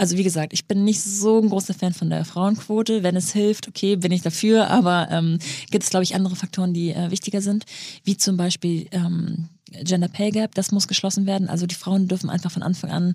[0.00, 3.02] also wie gesagt, ich bin nicht so ein großer Fan von der Frauenquote.
[3.02, 4.70] Wenn es hilft, okay, bin ich dafür.
[4.70, 5.38] Aber ähm,
[5.70, 7.66] gibt es, glaube ich, andere Faktoren, die äh, wichtiger sind,
[8.04, 9.50] wie zum Beispiel ähm,
[9.84, 10.54] Gender Pay Gap.
[10.54, 11.50] Das muss geschlossen werden.
[11.50, 13.14] Also die Frauen dürfen einfach von Anfang an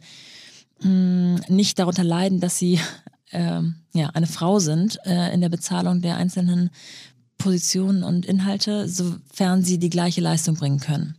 [0.84, 2.80] mh, mm, nicht darunter leiden, dass sie
[3.32, 3.62] äh,
[3.94, 6.70] ja, eine Frau sind äh, in der Bezahlung der einzelnen
[7.40, 11.16] Positionen und Inhalte, sofern sie die gleiche Leistung bringen können.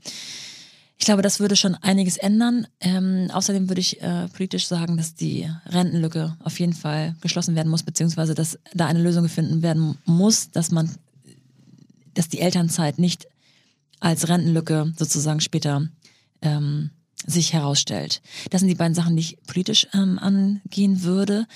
[0.99, 2.66] Ich glaube, das würde schon einiges ändern.
[2.80, 7.68] Ähm, außerdem würde ich äh, politisch sagen, dass die Rentenlücke auf jeden Fall geschlossen werden
[7.68, 10.90] muss, beziehungsweise dass da eine Lösung gefunden werden muss, dass man,
[12.14, 13.26] dass die Elternzeit nicht
[14.01, 15.88] als Rentenlücke sozusagen später
[16.42, 16.90] ähm,
[17.25, 18.21] sich herausstellt.
[18.51, 21.47] Das sind die beiden Sachen, die ich politisch ähm, angehen würde.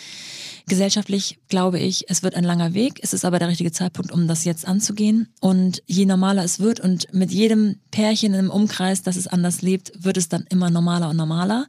[0.67, 3.01] Gesellschaftlich glaube ich, es wird ein langer Weg.
[3.03, 5.29] Es ist aber der richtige Zeitpunkt, um das jetzt anzugehen.
[5.41, 9.93] Und je normaler es wird und mit jedem Pärchen im Umkreis, das es anders lebt,
[10.03, 11.67] wird es dann immer normaler und normaler.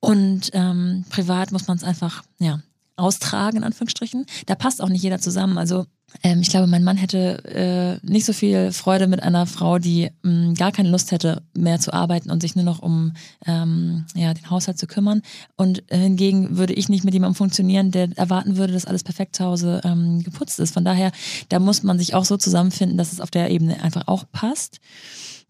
[0.00, 2.60] Und ähm, privat muss man es einfach ja
[2.98, 4.26] austragen in Anführungsstrichen.
[4.46, 5.58] Da passt auch nicht jeder zusammen.
[5.58, 5.86] Also
[6.22, 10.10] ähm, ich glaube, mein Mann hätte äh, nicht so viel Freude mit einer Frau, die
[10.22, 13.12] mh, mm, gar keine Lust hätte, mehr zu arbeiten und sich nur noch um
[13.46, 15.22] ähm, ja, den Haushalt zu kümmern.
[15.56, 19.36] Und äh, hingegen würde ich nicht mit jemandem funktionieren, der erwarten würde, dass alles perfekt
[19.36, 20.72] zu Hause ähm, geputzt ist.
[20.72, 21.12] Von daher,
[21.50, 24.80] da muss man sich auch so zusammenfinden, dass es auf der Ebene einfach auch passt.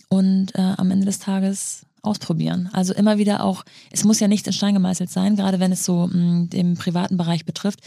[0.08, 2.70] Und äh, am Ende des Tages ausprobieren.
[2.72, 5.84] Also immer wieder auch, es muss ja nichts in Stein gemeißelt sein, gerade wenn es
[5.84, 7.80] so mh, mm, den privaten Bereich betrifft,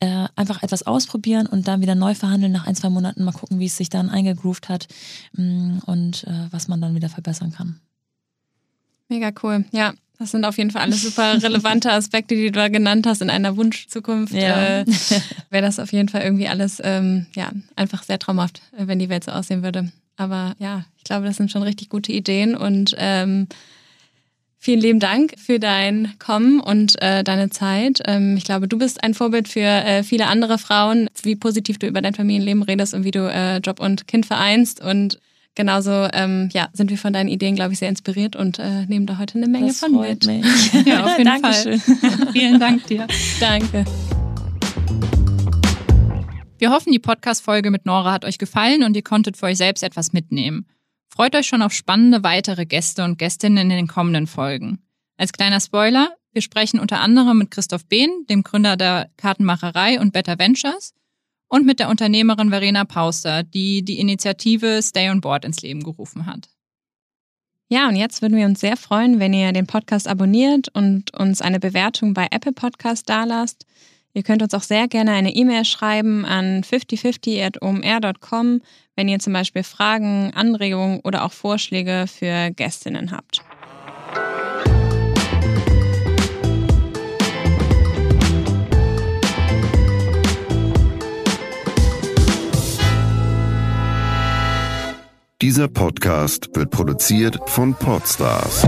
[0.00, 3.60] äh, einfach etwas ausprobieren und dann wieder neu verhandeln nach ein, zwei Monaten, mal gucken,
[3.60, 4.88] wie es sich dann eingegroovt hat
[5.32, 7.80] mh, mm, und äh, was man dann wieder verbessern kann.
[9.08, 9.64] Mega cool.
[9.72, 13.22] Ja, das sind auf jeden Fall alles super relevante Aspekte, die du da genannt hast.
[13.22, 14.80] In einer Wunschzukunft ja.
[14.80, 14.86] äh,
[15.50, 19.24] wäre das auf jeden Fall irgendwie alles ähm, ja, einfach sehr traumhaft, wenn die Welt
[19.24, 19.92] so aussehen würde.
[20.18, 23.48] Aber ja, ich glaube, das sind schon richtig gute Ideen und ähm,
[24.60, 28.00] Vielen lieben Dank für dein Kommen und äh, deine Zeit.
[28.06, 31.86] Ähm, ich glaube, du bist ein Vorbild für äh, viele andere Frauen, wie positiv du
[31.86, 34.82] über dein Familienleben redest und wie du äh, Job und Kind vereinst.
[34.82, 35.20] Und
[35.54, 39.06] genauso ähm, ja, sind wir von deinen Ideen, glaube ich, sehr inspiriert und äh, nehmen
[39.06, 40.44] da heute eine Menge das von freut mit.
[40.44, 40.72] Mich.
[40.86, 41.78] Ja, auf jeden Fall.
[42.32, 43.06] Vielen Dank dir.
[43.38, 43.84] Danke.
[46.58, 49.84] Wir hoffen, die Podcast-Folge mit Nora hat euch gefallen und ihr konntet für euch selbst
[49.84, 50.66] etwas mitnehmen.
[51.08, 54.80] Freut euch schon auf spannende weitere Gäste und Gästinnen in den kommenden Folgen.
[55.16, 60.12] Als kleiner Spoiler, wir sprechen unter anderem mit Christoph Behn, dem Gründer der Kartenmacherei und
[60.12, 60.94] Better Ventures,
[61.46, 66.26] und mit der Unternehmerin Verena Pauster, die die Initiative Stay on Board ins Leben gerufen
[66.26, 66.48] hat.
[67.68, 71.40] Ja, und jetzt würden wir uns sehr freuen, wenn ihr den Podcast abonniert und uns
[71.40, 73.64] eine Bewertung bei Apple Podcast dalasst.
[74.14, 78.62] Ihr könnt uns auch sehr gerne eine E-Mail schreiben an 5050.omr.com,
[78.96, 83.42] wenn ihr zum Beispiel Fragen, Anregungen oder auch Vorschläge für Gästinnen habt.
[95.40, 98.62] Dieser Podcast wird produziert von Podstars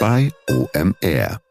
[0.00, 1.41] bei OMR.